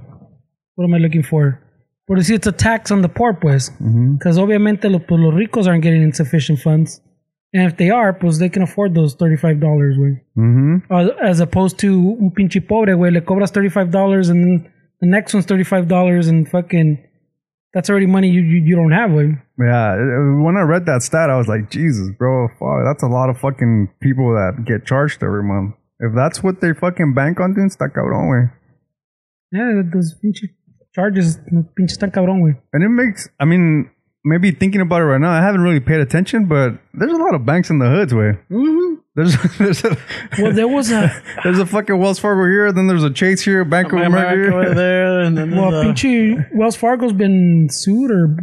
[0.76, 1.60] what am I looking for?
[2.06, 3.70] Por decir, it's a tax on the poor, pues.
[4.18, 7.02] Because obviamente los, pues, los ricos aren't getting insufficient funds,
[7.52, 10.22] and if they are, pues they can afford those thirty five dollars, way.
[10.36, 10.92] Mm-hmm.
[10.92, 14.72] Uh, as opposed to un pinche pobre, way, le cobras thirty five dollars, and then
[15.00, 16.98] the next one's thirty five dollars, and fucking
[17.72, 19.36] that's already money you you, you don't have, way.
[19.58, 19.94] Yeah,
[20.42, 23.38] when I read that stat, I was like, Jesus, bro, fuck, that's a lot of
[23.38, 25.74] fucking people that get charged every month.
[25.98, 28.50] If that's what they fucking bank on doing, está cabrón, way.
[29.52, 30.48] Yeah, those pinche
[30.94, 31.38] charges,
[31.76, 32.54] pinche están cabrón, way.
[32.72, 33.90] And it makes, I mean,
[34.24, 37.34] maybe thinking about it right now, I haven't really paid attention, but there's a lot
[37.34, 38.38] of banks in the hoods, way.
[38.50, 38.96] Mhm.
[39.16, 39.96] There's, there's a,
[40.38, 41.10] Well, there was a
[41.44, 44.54] there's a fucking Wells Fargo here, then there's a Chase here, Bank of America America.
[44.56, 48.36] over there, and then well, there's, uh, Wells Fargo's been sued or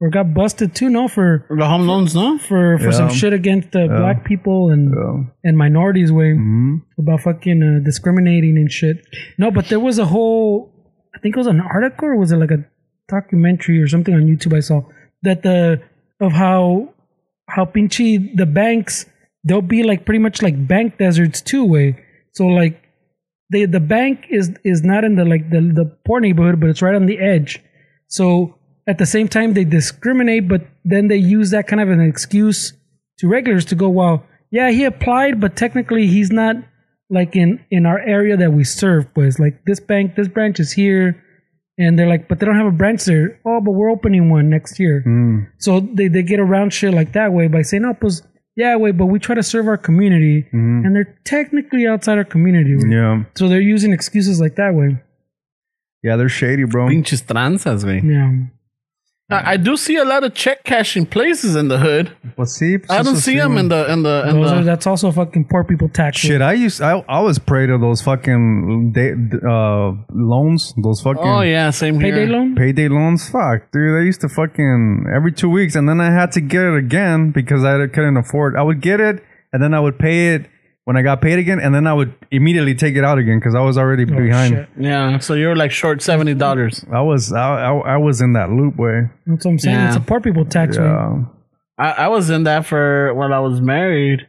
[0.00, 2.36] or got busted too, no, for the home loans, no?
[2.36, 5.30] for for some shit against the black people and Yeah.
[5.44, 6.82] and minorities way Mhm.
[6.98, 8.96] about fucking uh, discriminating and shit.
[9.38, 10.72] No, but there was a whole,
[11.14, 12.64] I think it was an article or was it like a
[13.08, 14.82] documentary or something on YouTube I saw
[15.22, 15.82] that the
[16.20, 16.94] of how
[17.48, 19.06] how pinchy the banks
[19.44, 22.02] they'll be like pretty much like bank deserts too way.
[22.32, 22.82] So like
[23.52, 26.82] they the bank is is not in the like the the poor neighborhood, but it's
[26.82, 27.62] right on the edge.
[28.08, 32.00] So at the same time they discriminate, but then they use that kind of an
[32.00, 32.72] excuse
[33.18, 36.56] to regulars to go, well, yeah, he applied, but technically he's not
[37.10, 39.12] like in in our area that we serve.
[39.14, 41.22] Pues like this bank, this branch is here,
[41.78, 43.40] and they're like, but they don't have a branch there.
[43.44, 45.02] Oh, but we're opening one next year.
[45.06, 45.48] Mm.
[45.58, 48.22] So they they get around shit like that way by saying, oh, pues
[48.56, 52.76] yeah, wait, but we try to serve our community, and they're technically outside our community.
[52.76, 52.82] way.
[52.88, 53.24] Yeah.
[53.34, 55.02] So they're using excuses like that way.
[56.04, 56.86] Yeah, they're shady, bro.
[56.88, 58.02] Pinches tranzas, güey.
[58.04, 58.46] Yeah.
[59.30, 62.14] I, I do see a lot of check cashing places in the hood.
[62.36, 65.10] But see, I don't see them in the in the in Those are, that's also
[65.10, 66.18] fucking poor people tax.
[66.18, 69.12] Shit, I used I, I was prey to those fucking day,
[69.48, 72.12] uh loans, those fucking Oh yeah, same here.
[72.12, 72.54] Payday loan?
[72.54, 73.28] payday loans.
[73.30, 76.62] Fuck, dude, I used to fucking every two weeks, and then I had to get
[76.62, 78.56] it again because I couldn't afford.
[78.56, 80.50] I would get it, and then I would pay it
[80.84, 83.54] when I got paid again, and then I would immediately take it out again because
[83.54, 84.54] I was already Oh, behind.
[84.54, 84.68] shit.
[84.78, 86.84] Yeah, so you're like short seventy dollars.
[86.92, 89.10] I was I, I I was in that loop way.
[89.26, 89.76] That's what I'm saying.
[89.76, 89.86] Yeah.
[89.88, 90.84] It's a poor people tax way.
[90.84, 91.24] Yeah,
[91.78, 94.26] I, I was in that for when I was married,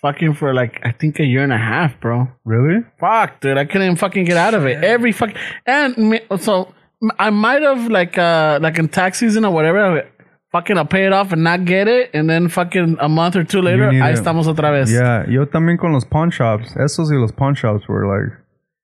[0.00, 2.28] fucking for like I think a year and a half, bro.
[2.44, 2.82] really?
[3.00, 4.82] Fuck, dude, I couldn't even fucking get out of it.
[4.84, 5.36] Every fucking
[5.66, 6.72] and me, so
[7.18, 10.08] I might have like uh like in tax season or whatever.
[10.52, 13.44] Fucking, I'll pay it off and not get it, and then fucking a month or
[13.44, 14.18] two later, need ahí it.
[14.18, 14.90] estamos otra vez.
[14.90, 16.74] Yeah, yo también con los pawn shops.
[16.76, 18.36] Esos y los pawn shops were like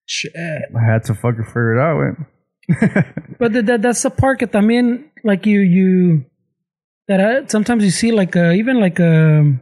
[0.06, 0.32] Shit.
[0.36, 1.98] I had to fucking figure it out.
[1.98, 2.26] Way.
[3.38, 6.24] But that, that that's the part que también like you you
[7.08, 9.60] that uh, sometimes you see like uh, even like um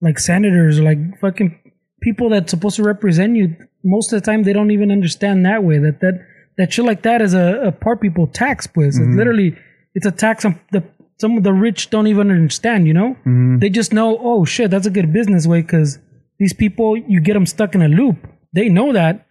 [0.00, 1.58] like senators or like fucking
[2.02, 5.64] people that's supposed to represent you most of the time they don't even understand that
[5.64, 6.20] way that that
[6.58, 9.56] that shit like that is a, a poor people tax pues it's literally
[9.94, 10.82] it's a tax on the
[11.18, 13.58] some of the rich don't even understand you know mm-hmm.
[13.58, 15.98] they just know oh shit that's a good business way because
[16.38, 18.16] these people you get them stuck in a loop
[18.52, 19.26] they know that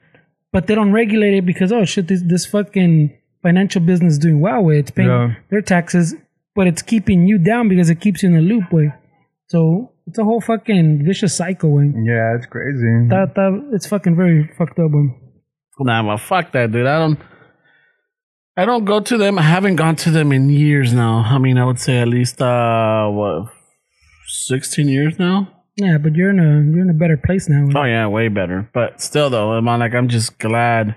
[0.53, 3.11] but they don't regulate it because oh shit, this this fucking
[3.41, 4.79] financial business is doing well way.
[4.79, 5.35] It's paying Yeah.
[5.49, 6.15] their taxes,
[6.55, 8.93] but it's keeping you down because it keeps you in a loop way.
[9.47, 11.91] So it's a whole fucking vicious cycle way.
[12.11, 13.09] Yeah, it's crazy.
[13.09, 15.09] That that it's fucking very fucked up way.
[15.79, 16.85] Nah, but fuck that, dude.
[16.85, 17.19] I don't.
[18.55, 19.39] I don't go to them.
[19.39, 21.23] I haven't gone to them in years now.
[21.27, 23.51] I mean, I would say at least uh what,
[24.27, 25.49] sixteen years now.
[25.75, 27.67] Yeah, but you're in a you're in a better place now.
[27.79, 28.69] Oh yeah, way better.
[28.73, 30.95] But still, though, I'm like, I'm just glad.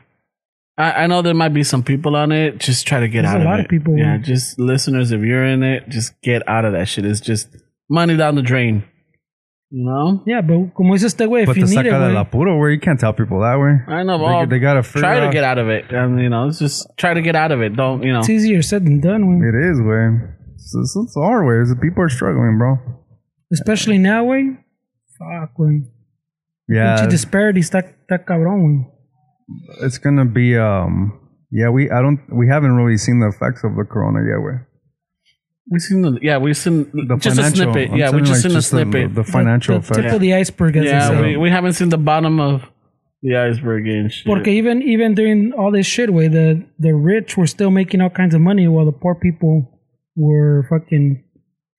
[0.77, 2.59] I, I know there might be some people on it.
[2.59, 3.65] Just try to get There's out a of lot it.
[3.65, 3.97] of people.
[3.97, 7.07] Yeah, just listeners, if you're in it, just get out of that shit.
[7.07, 7.49] It's just
[7.89, 8.85] money down the drain.
[9.71, 10.23] You know?
[10.27, 12.21] Yeah, but como dice este güey, if But you te need it, saca del güey,
[12.21, 13.83] apuro where you can't tell people that way.
[13.89, 15.91] I know, They- well, they gotta figure try to out- get out of it.
[15.93, 17.75] And, you know, it's just try to get out of it.
[17.77, 18.21] Don't, you know.
[18.21, 19.43] it's easier said than done, güey.
[19.49, 20.33] It is way.
[20.55, 21.59] It's, it's, it's the hard way.
[21.61, 22.79] It's the people are struggling, bro.
[23.53, 24.57] Especially now, güey.
[25.19, 25.83] Fuck, güey.
[26.69, 28.87] Yeah, Pinche disparity está, está cabrón, güey.
[29.83, 30.57] it's gonna be.
[30.57, 31.13] Um,
[31.51, 34.43] yeah, we I don't we haven't really seen the effects of the corona yet.
[34.43, 34.61] Way
[35.69, 37.73] We've seen the, yeah, we've seen the just a financial.
[37.73, 37.91] snippet.
[37.91, 39.15] I'm yeah, we saying, just like, seen a just the- snippet.
[39.15, 40.15] The, financial the, the tip effect.
[40.15, 41.21] of the iceberg, as they yeah, say.
[41.23, 42.71] we, we haven't seen the bottom of
[43.23, 44.27] the iceberg and shit.
[44.27, 48.11] Porque even even during all this shit, way the the rich were still making all
[48.11, 49.69] kinds of money while the poor people
[50.15, 51.25] were fucking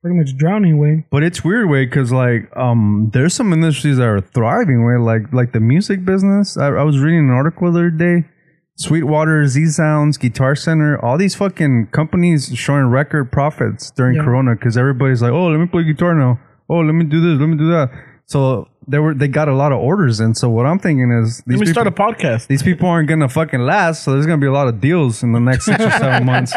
[0.02, 0.78] pretty much drowning.
[0.80, 4.98] Way But it's weird way because like um there's some industries that are thriving way
[4.98, 6.58] like like the music business.
[6.58, 8.26] I, I was reading an article the other day.
[8.78, 14.24] Sweetwater, zZounds, Guitar Center, all these fucking companies showing record profits during Yeah.
[14.24, 16.40] Corona because everybody's like, oh, let me play guitar now.
[16.70, 17.90] Oh, let me do this, let me do that.
[18.26, 20.36] So they were they got a lot of orders in.
[20.36, 22.48] So what I'm thinking is these Let me people, start a podcast.
[22.48, 24.04] these people aren't gonna fucking last.
[24.04, 26.54] So there's gonna be a lot of deals in the next six or seven months.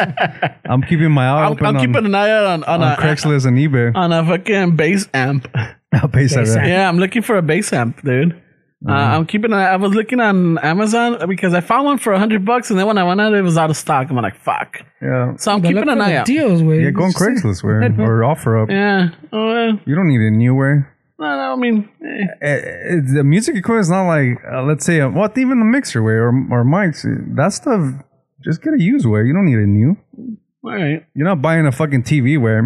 [0.65, 2.91] I'm keeping my eye I'm, open I'm on, keeping an eye out on, on, on
[2.91, 3.95] a, Craigslist and eBay.
[3.95, 5.47] on a fucking bass amp.
[5.93, 6.67] I'll pay some amp.
[6.67, 8.39] Yeah, I'm looking for a bass amp, dude.
[8.87, 9.53] Uh, I'm keeping.
[9.53, 12.87] I was looking on Amazon because I found one for a hundred bucks, and then
[12.87, 14.09] when I went out, it was out of stock.
[14.09, 14.83] I'm like, fuck.
[15.01, 15.35] Yeah.
[15.37, 16.25] So I'm But keeping look an eye out.
[16.25, 16.81] deals, way.
[16.83, 17.73] Yeah, go on Craigslist way
[18.03, 18.71] or OfferUp.
[18.71, 19.09] Yeah.
[19.31, 20.83] Oh, well, You don't need a new way.
[21.19, 22.25] no, no, I mean, eh.
[22.41, 25.65] Eh, eh, the music equipment is not like uh, let's say uh, what even the
[25.65, 27.05] mixer way or or mics.
[27.35, 27.93] That stuff
[28.43, 29.21] just get a used way.
[29.25, 29.95] You don't need a new.
[30.63, 31.05] all right.
[31.13, 32.61] You're not buying a fucking TV way.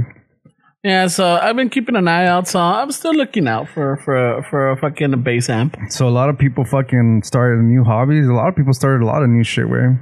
[0.86, 2.47] Yeah, so I've been keeping an eye out.
[2.47, 5.75] So I'm still looking out for for for a fucking bass amp.
[5.89, 8.27] So a lot of people fucking started new hobbies.
[8.27, 9.97] A lot of people started a lot of new shit way.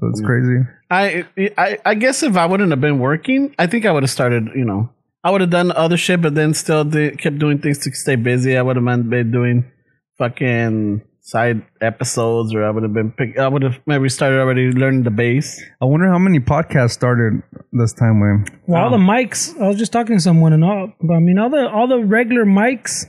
[0.00, 0.24] So it's mm.
[0.24, 0.64] crazy.
[0.90, 1.26] I,
[1.58, 4.48] I I guess if I wouldn't have been working, I think I would have started.
[4.56, 4.88] You know,
[5.22, 8.16] I would have done other shit, but then still did, kept doing things to stay
[8.16, 8.56] busy.
[8.56, 9.70] I would have been doing
[10.16, 13.12] fucking side episodes, or I would have been.
[13.12, 15.62] Pick, I would have maybe started already learning the bass.
[15.80, 18.44] I wonder how many podcasts started this time way.
[18.66, 19.54] Well, all the mics.
[19.60, 20.92] I was just talking to someone, and all.
[21.02, 23.04] But I mean, all the all the regular mics,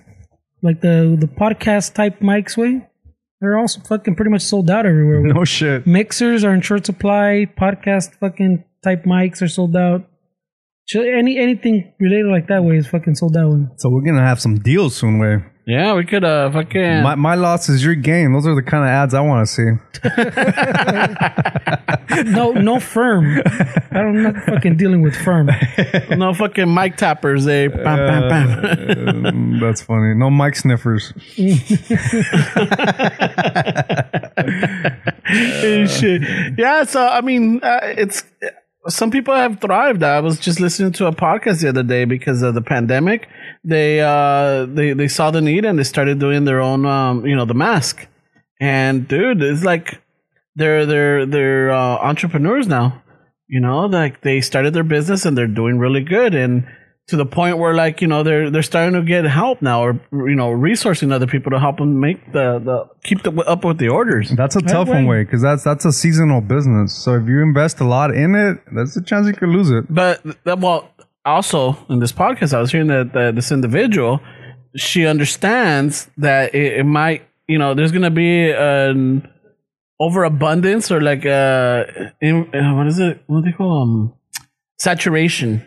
[0.62, 2.86] like the the podcast type mics, way,
[3.40, 5.22] they're also fucking pretty much sold out everywhere.
[5.24, 5.88] No shit.
[5.88, 7.48] Mixers are in short supply.
[7.58, 10.06] Podcast fucking type mics are sold out.
[10.88, 13.80] Sh- Any anything related like that way is fucking sold out.
[13.80, 15.44] So we're gonna have some deals soon way.
[15.70, 16.56] Yeah, we could have.
[16.56, 17.04] uh fucking.
[17.04, 18.34] My my loss is your gain.
[18.34, 19.70] Those are the kind of ads I want to see.
[22.26, 23.42] No, no firm.
[23.92, 25.50] I don't not fucking dealing with firm.
[26.10, 27.68] no fucking mic tappers, eh?
[27.68, 29.24] Bam, bam, bam.
[29.24, 30.16] Mm, That's funny.
[30.16, 31.14] No mic sniffers.
[35.30, 36.22] Shit.
[36.58, 38.24] Yeah, so I mean, uh, it's
[38.88, 40.04] some people have thrived.
[40.04, 43.28] I was just listening to a podcast the other day because of the pandemic.
[43.64, 47.36] They uh they they saw the need and they started doing their own um you
[47.36, 48.08] know the mask.
[48.60, 50.02] And dude, it's like
[50.56, 53.02] they're they're they're uh, entrepreneurs now.
[53.48, 56.68] You know, like they started their business and they're doing really good and
[57.10, 60.00] to the point where like you know they're they're starting to get help now or
[60.12, 63.80] you know resourcing other people to help them make the the keep the, up with
[63.80, 64.30] the orders.
[64.30, 64.96] That's a tough way.
[64.96, 66.94] one way because that's that's a seasonal business.
[66.94, 69.86] So if you invest a lot in it, that's a chance you could lose it.
[69.90, 70.90] But well,
[71.26, 74.22] also in this podcast, I was hearing that, that this individual,
[74.76, 79.28] she understands that it, it might, you know, there's gonna be an
[80.00, 81.26] overabundance or like
[82.22, 83.22] in, uh, what is it?
[83.28, 84.14] What do call um
[84.78, 85.66] saturation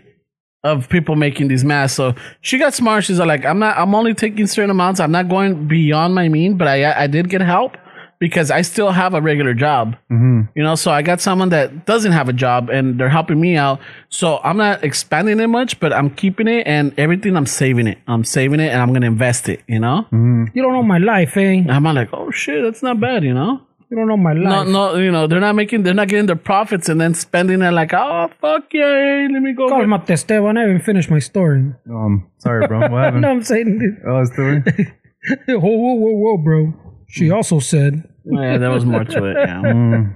[0.64, 1.96] of people making these masks.
[1.96, 3.05] So she got smart.
[3.05, 3.76] She's like, I'm not.
[3.76, 5.00] I'm only taking certain amounts.
[5.00, 6.57] I'm not going beyond my mean.
[6.57, 7.76] But I I did get help
[8.22, 9.96] because I still have a regular job.
[10.08, 13.56] You know, so I got someone that doesn't have a job and they're helping me
[13.56, 13.80] out.
[14.10, 17.98] So I'm not expanding it much, but I'm keeping it and everything I'm saving it.
[18.06, 20.06] I'm saving it and I'm gonna invest it, you know?
[20.54, 21.64] You don't know my life, eh?
[21.68, 23.60] I'm like, oh shit, that's not bad, you know?
[23.90, 24.66] You don't know my life.
[24.68, 27.60] no, no, you know, they're not making, they're not getting their profits and then spending
[27.60, 29.68] it like, oh fuck yeah, hey, let me go.
[29.68, 30.56] get-" Calmate, Esteban.
[30.56, 31.74] I haven't finished my story.
[31.90, 32.78] Um, sorry, bro.
[32.88, 33.22] What happened?
[33.26, 34.62] No, I'm saying, Oh, it's doing.
[35.48, 36.72] whoa, whoa, whoa, whoa, bro.
[37.08, 39.36] She also said, Yeah, there was more to it.
[39.36, 39.62] Yeah.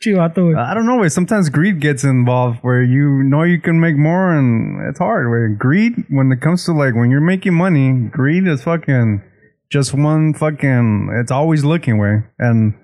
[0.00, 0.56] Chivato.
[0.56, 0.98] I don't know.
[0.98, 5.28] Way sometimes greed gets involved where you know you can make more, and it's hard.
[5.30, 9.22] Where greed, when it comes to like when you're making money, greed is fucking
[9.70, 11.10] just one fucking.
[11.20, 12.74] It's always looking way, and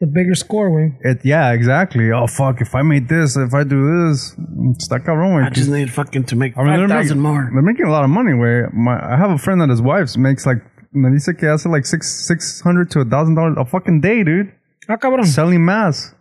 [0.00, 0.98] the bigger score, way.
[1.02, 2.10] it yeah exactly.
[2.10, 2.60] Oh fuck!
[2.60, 4.34] If I made this, if I do this,
[4.80, 5.34] está cabrón.
[5.34, 5.46] güey.
[5.46, 7.50] I just need fucking to make I mean, they're five thousand more.
[7.52, 8.34] They're making a lot of money.
[8.34, 10.62] Where my I have a friend that his wife makes like
[10.94, 14.22] me dice que hace like six six hundred to a thousand dollars a fucking day,
[14.24, 14.52] dude,
[14.88, 15.24] Ah, cabrón.
[15.26, 16.14] selling masks.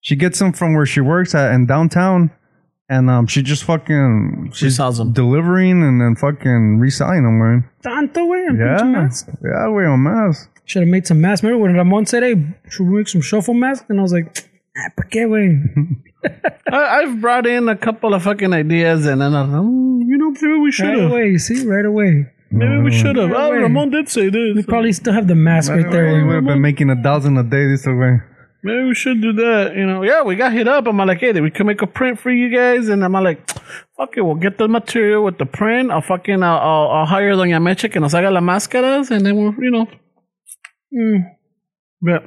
[0.00, 2.30] She gets them from where she works at in downtown,
[2.88, 5.12] and um, she just fucking she's them.
[5.12, 7.64] delivering and then fucking reselling them, man.
[7.82, 8.48] Tanto, güey.
[8.48, 9.28] en Yeah, pinche mask.
[9.42, 10.48] yeah, güey, on mask.
[10.64, 11.42] Should have made some masks.
[11.42, 12.34] Remember when Ramon said, hey,
[12.68, 13.86] should we make some shuffle masks?
[13.88, 14.46] And I was like,
[14.76, 16.02] ah, ¿pa qué, güey?
[16.72, 20.16] I, I've brought in a couple of fucking ideas, and then I'm like, "Mm, you
[20.18, 21.38] know, maybe we should right away.
[21.38, 22.26] See, right away.
[22.50, 23.30] Maybe we should have.
[23.30, 23.52] Right Oh.
[23.52, 24.56] Ramon did say this.
[24.56, 26.14] We probably still have the mask right there.
[26.14, 28.20] We would have been making a thousand a day this way.
[28.62, 29.74] Maybe we should do that.
[29.76, 30.86] You know, yeah, we got hit up.
[30.88, 33.48] I'm like, hey, we can make a print for you guys, and I'm like,
[33.96, 35.90] fuck it, we'll get the material with the print.
[35.92, 39.36] I'll fucking, I'll, I'll, I'll hire Doña Meche que nos haga las máscaras, and then
[39.36, 39.86] we'll, you know,
[40.92, 41.36] Mm,
[42.00, 42.24] but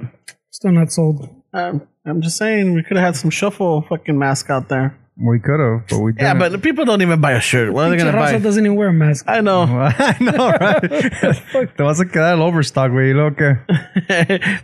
[0.52, 1.28] still not sold.
[1.54, 4.98] um, I'm just saying, we could have had some shuffle fucking mask out there.
[5.18, 6.24] We could have, but we didn't.
[6.24, 7.72] Yeah, but people don't even buy a shirt.
[7.74, 8.38] What are they gonna buy?
[8.40, 9.26] doesn't even wear a mask.
[9.28, 9.64] I know.
[10.00, 10.82] I know, right?
[11.78, 13.10] Te vas a quedar el overstock, güey.
[13.10, 13.60] ¿y luego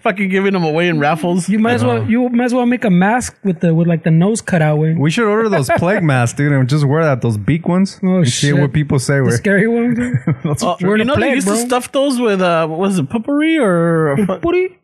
[0.02, 1.50] fucking giving them away in raffles.
[1.50, 4.04] You might as well you might as well make a mask with the with like
[4.04, 4.95] the nose cut out way.
[4.95, 8.00] We should order those plague masks, dude, and just wear that, those beak ones.
[8.04, 8.58] Oh, and see shit.
[8.58, 9.18] what people say.
[9.18, 9.93] The We're, scary one.
[9.95, 10.16] dude.
[10.62, 11.56] Oh, We're you a know they used bro.
[11.56, 14.80] to stuff those with uh, what was it poopery or Putty.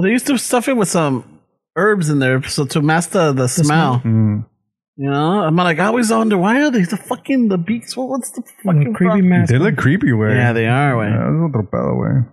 [0.00, 1.40] they used to stuff it with some
[1.74, 4.02] herbs in there so to mask the, the smell.
[4.04, 4.44] Mm.
[4.98, 7.96] You know, I'm like, I always wonder why are they the fucking the beaks?
[7.96, 9.28] What, what's the fucking creepy problem?
[9.28, 9.52] mask.
[9.52, 10.34] They look creepy, way.
[10.34, 10.96] Yeah, they are.
[10.96, 11.08] Way.
[11.08, 12.26] Yeah, es otro pedo, güey.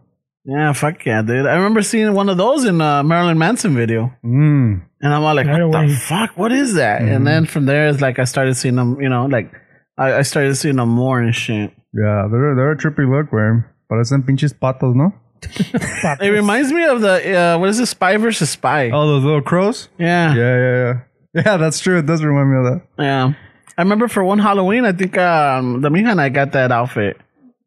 [0.45, 1.45] Yeah, fuck yeah, dude.
[1.45, 4.81] I remember seeing one of those in a Marilyn Manson video, Mm.
[5.01, 5.87] and I'm all like, Right what away.
[5.87, 6.37] the fuck?
[6.37, 7.01] What is that?
[7.01, 8.99] And then from there, it's like I started seeing them.
[9.01, 9.51] You know, like
[9.97, 11.71] I, I started seeing them more and shit.
[11.93, 13.63] Yeah, they're, they're a trippy look, güey.
[13.89, 15.13] Parecen pinches patos, ¿no?
[16.21, 18.89] It reminds me of the uh, what is it, Spy versus Spy?
[18.91, 19.89] Oh, those little crows?
[19.99, 20.33] yeah.
[20.33, 20.99] Yeah, yeah, yeah.
[21.45, 21.97] Yeah, that's true.
[21.99, 22.81] It does remind me of that.
[23.03, 23.33] Yeah.
[23.77, 27.17] I remember for one Halloween, I think um, the mija and I got that outfit.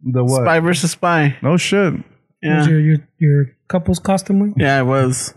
[0.04, 0.42] The what?
[0.44, 1.36] Spy versus Spy.
[1.42, 1.94] No shit.
[1.94, 2.02] Was
[2.42, 2.66] Yeah.
[2.68, 4.52] your, your your couple's costume way?
[4.56, 5.34] Yeah, it was.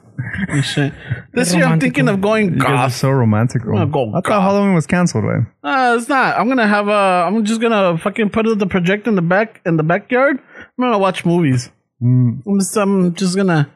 [0.50, 0.94] And shit.
[1.34, 2.94] This year I'm thinking of going You guys are goth.
[2.94, 3.64] so romantic.
[3.64, 4.44] gonna go I thought goth.
[4.44, 5.44] Halloween was canceled, right?
[5.64, 6.38] Uh, it's not.
[6.38, 7.26] I'm gonna have a.
[7.26, 10.38] I'm just gonna fucking put the projector in the back in the backyard.
[10.58, 11.72] I'm gonna watch movies.
[12.02, 12.44] Mm.
[12.46, 12.76] I'm just.
[12.78, 13.72] I'm just gonna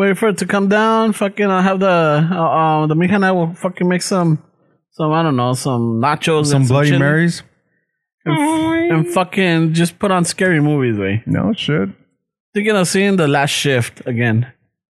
[0.00, 1.12] wait for it to come down.
[1.12, 1.46] Fucking.
[1.46, 1.86] I'll have the.
[1.86, 4.42] Uh, uh, the mija and I will fucking make some.
[4.92, 5.52] Some I don't know.
[5.52, 6.46] Some nachos.
[6.46, 7.42] Some and Bloody chili Marys?
[8.24, 10.98] And, and fucking just put on scary movies.
[10.98, 11.22] Way.
[11.26, 11.90] No shit.
[12.54, 14.52] Thinking of seeing the Last Shift again.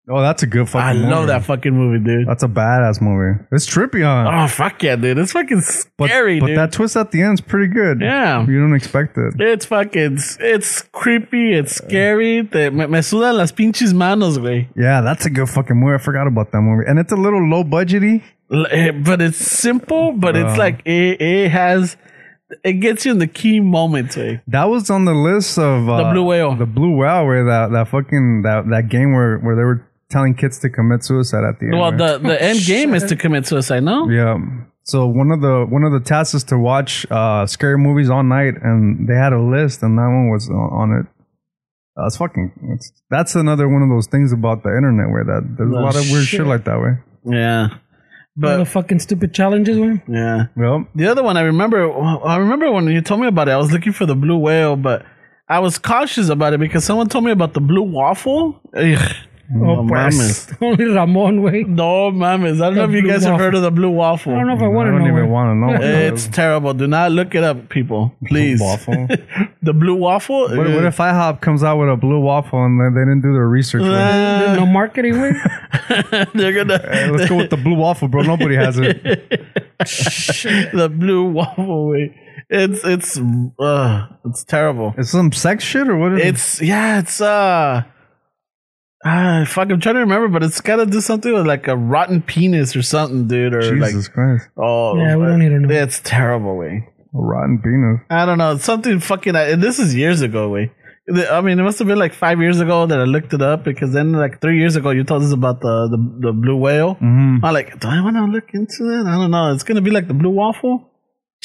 [0.10, 1.08] Oh, that's a good fucking I movie.
[1.12, 2.28] love that fucking movie, dude.
[2.28, 3.44] That's a badass movie.
[3.52, 4.44] It's trippy, huh?
[4.44, 5.18] Oh fuck yeah, dude!
[5.18, 5.62] It's fucking
[5.98, 6.58] but scary, but dude.
[6.58, 8.00] that twist at the end is pretty good.
[8.00, 8.46] Yeah.
[8.48, 9.34] You don't expect it.
[9.40, 12.44] It's fucking, it's creepy, it's scary.
[12.48, 14.68] Te, me, me sudan las pinches manos, güey.
[14.78, 15.96] Yeah, that's a good fucking movie.
[15.96, 16.86] I forgot about that movie.
[16.88, 18.22] And it's a little low budgety.
[18.72, 20.58] Eh, But it's simple, but it's Uh.
[20.58, 21.98] like, it, it has,
[22.64, 24.16] it gets you in the key moments.
[24.48, 26.56] That was on the list of uh, The Blue Whale.
[26.56, 30.34] The blue whale, where that that fucking that that game where where they were telling
[30.36, 31.80] kids to commit suicide at the end.
[31.80, 31.98] Well, right?
[32.22, 34.10] the, the end game is to commit suicide, no?
[34.10, 34.38] yeah.
[34.84, 38.24] So one of the one of the tasks is to watch uh, scary movies all
[38.24, 41.06] night, and they had a list, and that one was on- on it.
[41.98, 42.52] That's fucking.
[42.76, 45.82] It's, that's another one of those things about the internet where that there's a Oh,
[45.82, 46.48] lot of weird shit shit.
[46.48, 46.98] like that way.
[47.26, 47.70] Yeah.
[48.38, 50.02] But the fucking stupid challenges way.
[50.08, 50.46] yeah.
[50.56, 51.92] Well, The other one I remember,
[52.24, 54.76] I remember when you told me about it, I was looking for the blue whale,
[54.76, 55.04] but
[55.50, 58.62] I was cautious about it because someone told me about the blue waffle.
[58.76, 59.00] Ugh.
[59.50, 60.50] Oh, No pues.
[60.62, 61.64] Only Ramon way.
[61.64, 62.56] No mames.
[62.62, 64.34] I don't The know if you blue guys have heard of the blue waffle.
[64.34, 64.98] I don't know if I I want to know.
[65.00, 65.18] don't know.
[65.18, 66.08] even want to know.
[66.14, 66.74] It's terrible.
[66.74, 68.14] Do not look it up, people.
[68.26, 68.60] Please.
[68.60, 69.08] waffle.
[69.62, 70.50] the blue waffle?
[70.50, 73.32] What, what if IHOP comes out with a blue waffle and they, they didn't do
[73.32, 73.84] their research?
[73.84, 75.32] Uh, no marketing way.
[76.34, 78.24] they're gonna Hey, let's go with the blue waffle, bro.
[78.24, 79.02] Nobody has it.
[80.74, 82.16] the blue waffle way.
[82.50, 83.20] It's it's
[83.60, 84.94] uh it's terrible.
[84.98, 87.84] It's some sex shit or what is It's yeah, it's uh
[89.08, 92.22] ah fuck I'm trying to remember, but it's gotta do something with like a rotten
[92.22, 93.54] penis or something, dude.
[93.54, 93.80] Or it?
[93.80, 94.48] like Jesus Christ.
[94.58, 95.74] oh Yeah, we don't need to know.
[95.74, 96.88] It's terrible way.
[97.14, 98.02] A rotten penis.
[98.10, 98.58] I don't know.
[98.58, 99.36] Something fucking.
[99.36, 100.72] And this is years ago, way.
[101.10, 103.64] I mean, it must have been like five years ago that I looked it up
[103.64, 106.96] because then, like three years ago, you told us about the the, the blue whale.
[106.96, 107.46] Mm-hmm.
[107.46, 109.06] I'm like, do I want to look into it?
[109.06, 109.54] I don't know.
[109.54, 110.92] It's gonna be like the blue waffle.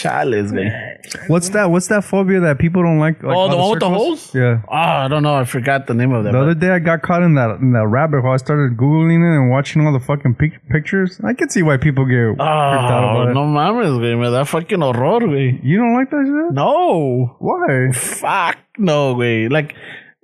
[0.03, 0.98] Chalice, man.
[1.28, 1.70] What's that?
[1.70, 3.22] What's that phobia that people don't like?
[3.22, 4.30] like Oh, the one with the circles?
[4.30, 4.34] holes?
[4.34, 4.62] Yeah.
[4.68, 5.34] Oh, I don't know.
[5.34, 6.32] I forgot the name of that.
[6.32, 8.32] The but- other day I got caught in that in that rabbit hole.
[8.32, 11.20] I started googling it and watching all the fucking pic- pictures.
[11.24, 13.34] I can see why people get freaked out Oh, it.
[13.34, 14.18] no mames, güey.
[14.18, 15.61] Me da fucking horror, güey.
[15.62, 16.55] You don't like that shit?
[16.55, 17.36] No.
[17.38, 17.92] Why?
[17.92, 19.50] Fuck no, güey.
[19.50, 19.74] Like,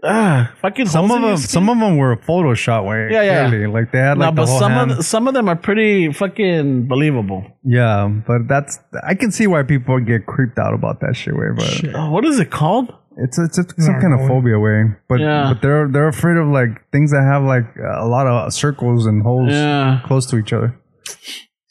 [0.04, 1.48] ah, fucking Some of them, skin.
[1.48, 2.86] some of them were Photoshop.
[2.86, 3.48] Way Yeah, yeah.
[3.48, 3.66] clearly.
[3.72, 4.90] Like they had No, like the but whole some hand.
[4.92, 7.44] of the, some of them are pretty fucking believable.
[7.64, 11.34] yeah, but that's I can see why people get creeped out about that shit.
[11.36, 12.92] Way, but Oh, what is it called?
[13.20, 14.84] it's it's, it's some kind of phobia way.
[15.08, 15.52] But Yeah.
[15.52, 17.66] but they're they're afraid of like things that have like
[18.02, 20.00] a lot of circles and holes Yeah.
[20.06, 20.78] close to each other.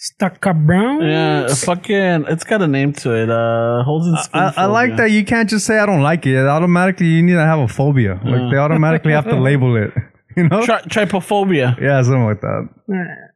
[0.08, 1.04] Stuck up brown.
[1.04, 2.26] Yeah, fucking.
[2.30, 3.30] It's got a name to it.
[3.30, 4.42] Uh, holes in skin.
[4.42, 6.38] I, I like that you can't just say I don't like it.
[6.48, 8.14] Automatically, you need to have a phobia.
[8.24, 9.92] Like they automatically have to label it.
[10.38, 10.64] You know?
[10.64, 11.82] Tri- trypophobia.
[11.82, 12.70] yeah, something like that.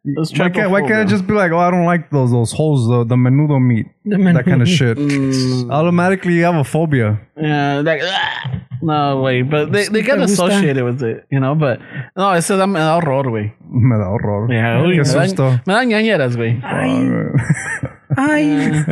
[0.03, 0.93] It's Why can't, why can't.
[0.93, 3.85] I just be like, oh, I don't like those those holes, the, the menudo meat,
[4.05, 4.97] The that kind of shit.
[4.97, 5.69] Mm.
[5.71, 7.19] Automatically, you have a phobia.
[7.37, 11.53] Yeah, like "Ah." no way, but they, they get associated with it, you know.
[11.53, 11.79] But
[12.17, 13.53] no, eso da, me da horror, güey.
[13.69, 14.49] Me da horror.
[14.51, 15.43] Yeah, uy, Qué me, susto.
[15.51, 16.59] da, me dan ñañeras, güey.
[18.17, 18.83] Ay,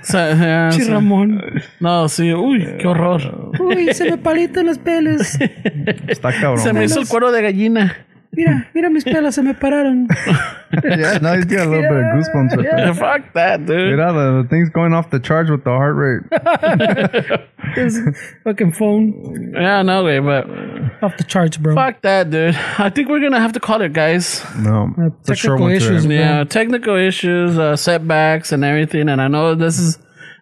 [0.00, 1.42] O sea, yeah, sí, Ramón.
[1.80, 3.52] no, sí, uy, qué horror.
[3.60, 5.36] Uy, se me palitan los pelos.
[6.08, 6.58] Está cabrón.
[6.58, 8.06] Se me hizo el cuero de gallina.
[8.38, 10.06] Mira, mira mis pelos, se me pararon.
[10.84, 12.96] yeah, now he's got a little bit of goosebumps with that.
[12.96, 13.96] Fuck that, dude.
[13.96, 16.22] Mira, the, the thing's going off the charge with the heart rate.
[17.74, 18.00] His
[18.44, 21.74] fucking phone Yeah, no, güey, but off the charts, bro.
[21.74, 22.54] fuck that, dude.
[22.78, 24.44] I think we're gonna have to call it, guys.
[24.56, 26.18] No, Uh, it's technical one issues, today.
[26.18, 29.08] Yeah, technical issues, uh, setbacks, and everything.
[29.08, 29.96] And I know this is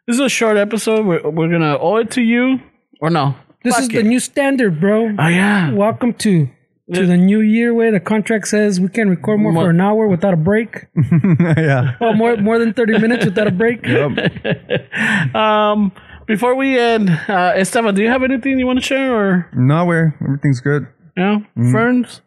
[0.07, 1.05] this is a short episode.
[1.07, 2.61] We're, we're gonna owe it to you,
[3.01, 3.35] or no?
[3.65, 3.93] This Fuck is it.
[3.95, 5.15] the new standard, bro.
[5.19, 5.73] Oh yeah.
[5.73, 6.49] Welcome to
[6.93, 10.07] to the new year where the contract says we can record more for an hour
[10.07, 10.87] without a break.
[11.41, 11.97] yeah.
[12.01, 13.85] Oh, more more than thirty minutes without a break.
[15.35, 15.93] Um,
[16.27, 19.85] before we end, uh, Esteban, do you have anything you want to share, or No,
[19.85, 20.87] we're everything's good.
[21.17, 21.73] yeah, Mm.
[21.73, 22.21] ferns?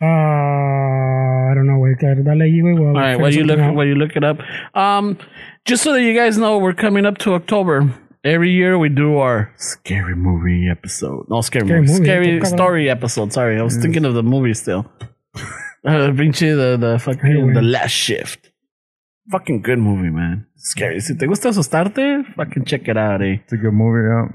[0.00, 1.78] Uh, I don't know.
[1.78, 2.74] Wait, dale ahí, güey.
[2.78, 3.74] while All I right, while you look out.
[3.74, 4.38] while you look it up,
[4.74, 5.18] um,
[5.64, 7.92] just so that you guys know, we're coming up to October.
[8.24, 11.26] Every year we do our scary movie episode.
[11.28, 13.32] No, scary, Scary movie, movie, scary story episode.
[13.32, 14.86] Sorry, I was thinking of the movie still.
[15.86, 17.54] Uh, pinche the the fucking Anyway.
[17.54, 18.50] the last shift.
[19.30, 20.44] Fucking good movie, man.
[20.56, 20.98] Scary.
[21.00, 23.38] Si te gusta asustarte, fucking check it out, eh.
[23.44, 24.02] It's a good movie.
[24.10, 24.26] Yeah.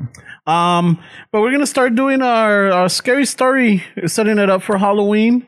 [0.48, 1.00] Um,
[1.34, 5.46] but we're gonna start doing our, our scary story, setting it up for Halloween.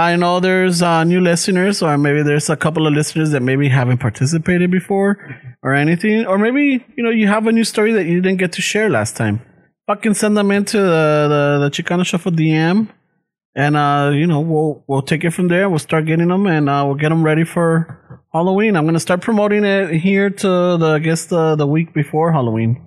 [0.00, 3.68] I know there's uh, new listeners, or maybe there's a couple of listeners that maybe
[3.68, 5.18] haven't participated before,
[5.62, 8.52] or anything, or maybe you know you have a new story that you didn't get
[8.52, 9.40] to share last time.
[9.86, 12.88] Fucking send them into the the, the Chicano Shuffle DM,
[13.54, 15.68] and uh, you know we'll we'll take it from there.
[15.68, 18.76] We'll start getting them, and uh, we'll get them ready for Halloween.
[18.76, 22.86] I'm gonna start promoting it here to the I guess the the week before Halloween.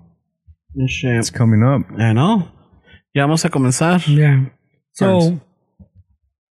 [0.76, 1.16] And shit.
[1.16, 1.82] It's coming up.
[2.00, 2.48] I know.
[3.14, 4.02] Ya vamos a comenzar.
[4.08, 4.46] Yeah.
[4.94, 5.42] So, Ferns.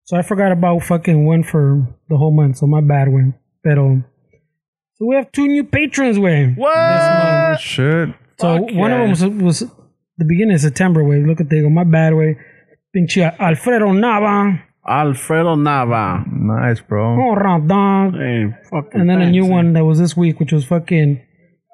[0.04, 2.58] So I forgot about fucking one for the whole month.
[2.58, 3.34] So my bad one.
[3.62, 4.02] Pero,
[4.96, 6.52] so we have two new patrons, way.
[6.56, 7.58] What?
[7.60, 8.10] Shit.
[8.38, 9.10] So Fuck one yeah.
[9.12, 9.70] of them was, was
[10.18, 11.24] the beginning of September, way.
[11.24, 11.70] Look at they go.
[11.70, 12.36] My bad, way.
[12.94, 14.62] Pinche Alfredo Nava.
[14.86, 16.24] Alfredo Nava.
[16.30, 17.16] Nice, bro.
[17.18, 18.12] Oh, Rondon.
[18.12, 19.52] Hey, fucking And then a new thanks.
[19.52, 21.20] one that was this week, which was fucking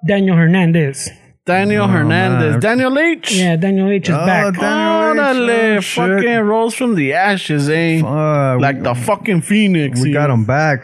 [0.07, 1.11] Daniel Hernandez.
[1.55, 2.53] Daniel Hernandez.
[2.53, 2.61] man.
[2.61, 3.33] Daniel H.
[3.33, 4.55] Yeah, Daniel H is Oh, back.
[4.55, 5.19] Daniel H.
[5.19, 6.09] Órale, Oh, shit.
[6.09, 8.01] fucking rose from the ashes, eh?
[8.01, 8.61] Fuck.
[8.61, 10.01] Like the fucking phoenix.
[10.03, 10.13] we eh?
[10.13, 10.81] got him back.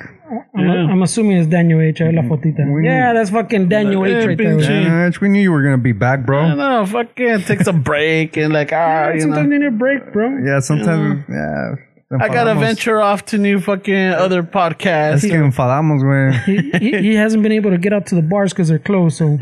[0.57, 2.01] I'm, I'm assuming it's Daniel H.
[2.01, 2.67] I la fotita.
[2.73, 4.27] We- Yeah, that's fucking Daniel Eh, H.
[4.27, 4.57] right there.
[4.57, 4.85] pinche- güey.
[4.85, 6.53] Yeah, we knew you were gonna be back, bro.
[6.55, 9.55] No, fucking takes a break and like, ah, you Sometimes know.
[9.55, 10.27] you need a break, bro.
[10.45, 11.23] Yeah, sometimes.
[11.29, 11.75] Yeah.
[12.09, 15.29] I gotta venture off to new fucking other Es podcasts.
[15.29, 16.33] que enfadamos, güey.
[16.45, 19.17] he, he, he hasn't been able to get out to the bars because they're closed.
[19.17, 19.39] So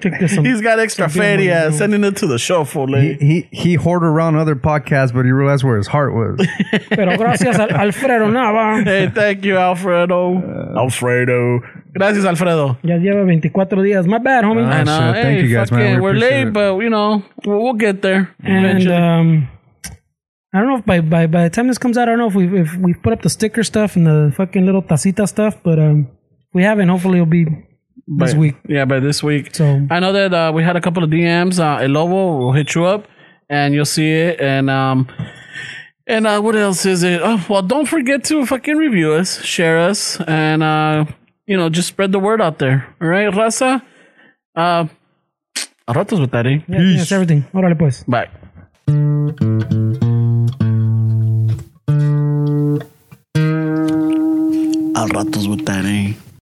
[0.00, 0.46] check this out.
[0.46, 2.86] He's got extra Some beer feria, money, sending it to the shuffle.
[2.86, 3.16] He, eh?
[3.20, 6.40] he he hoarded around other podcasts, but he realized where his heart was.
[6.88, 8.82] Pero gracias al Alfredo Nava.
[8.82, 10.40] Hey, thank you, Alfredo.
[10.78, 11.60] Alfredo.
[11.92, 12.78] Gracias, Alfredo.
[12.82, 14.06] Ya lleva 24 días.
[14.06, 14.64] My bad, homie.
[14.66, 15.12] Ah, I know.
[15.12, 15.22] shit.
[15.22, 15.96] Thank hey, you guys, man.
[15.96, 16.52] We We're late, it.
[16.54, 18.34] but you know, we'll, we'll get there.
[18.42, 18.94] and eventually.
[18.96, 19.48] um,
[20.54, 22.28] I don't know if by, by by the time this comes out, I don't know
[22.28, 25.56] if we've, if we've put up the sticker stuff and the fucking little tacita stuff,
[25.64, 26.06] but um,
[26.52, 26.88] we haven't.
[26.88, 27.44] Hopefully, it'll be
[28.06, 28.54] this By- week.
[28.68, 29.52] Yeah, by this week.
[29.54, 31.58] So I know that uh, we had a couple of DMs.
[31.58, 33.08] Uh, El Lobo will hit you up,
[33.50, 34.40] and you'll see it.
[34.40, 35.08] And um,
[36.06, 37.20] and uh, what else is it?
[37.22, 41.04] Oh, well, don't forget to fucking review us, share us, and uh,
[41.46, 42.94] you know, just spread the word out there.
[43.00, 43.82] All right, Raza.
[44.54, 44.86] Uh,
[45.88, 46.60] a ratos with that, eh?
[46.68, 47.44] yeah, that's everything.
[47.52, 48.04] Órale pues.
[48.06, 48.30] Bye.
[55.06, 55.46] Ratos
[55.86, 56.16] eh?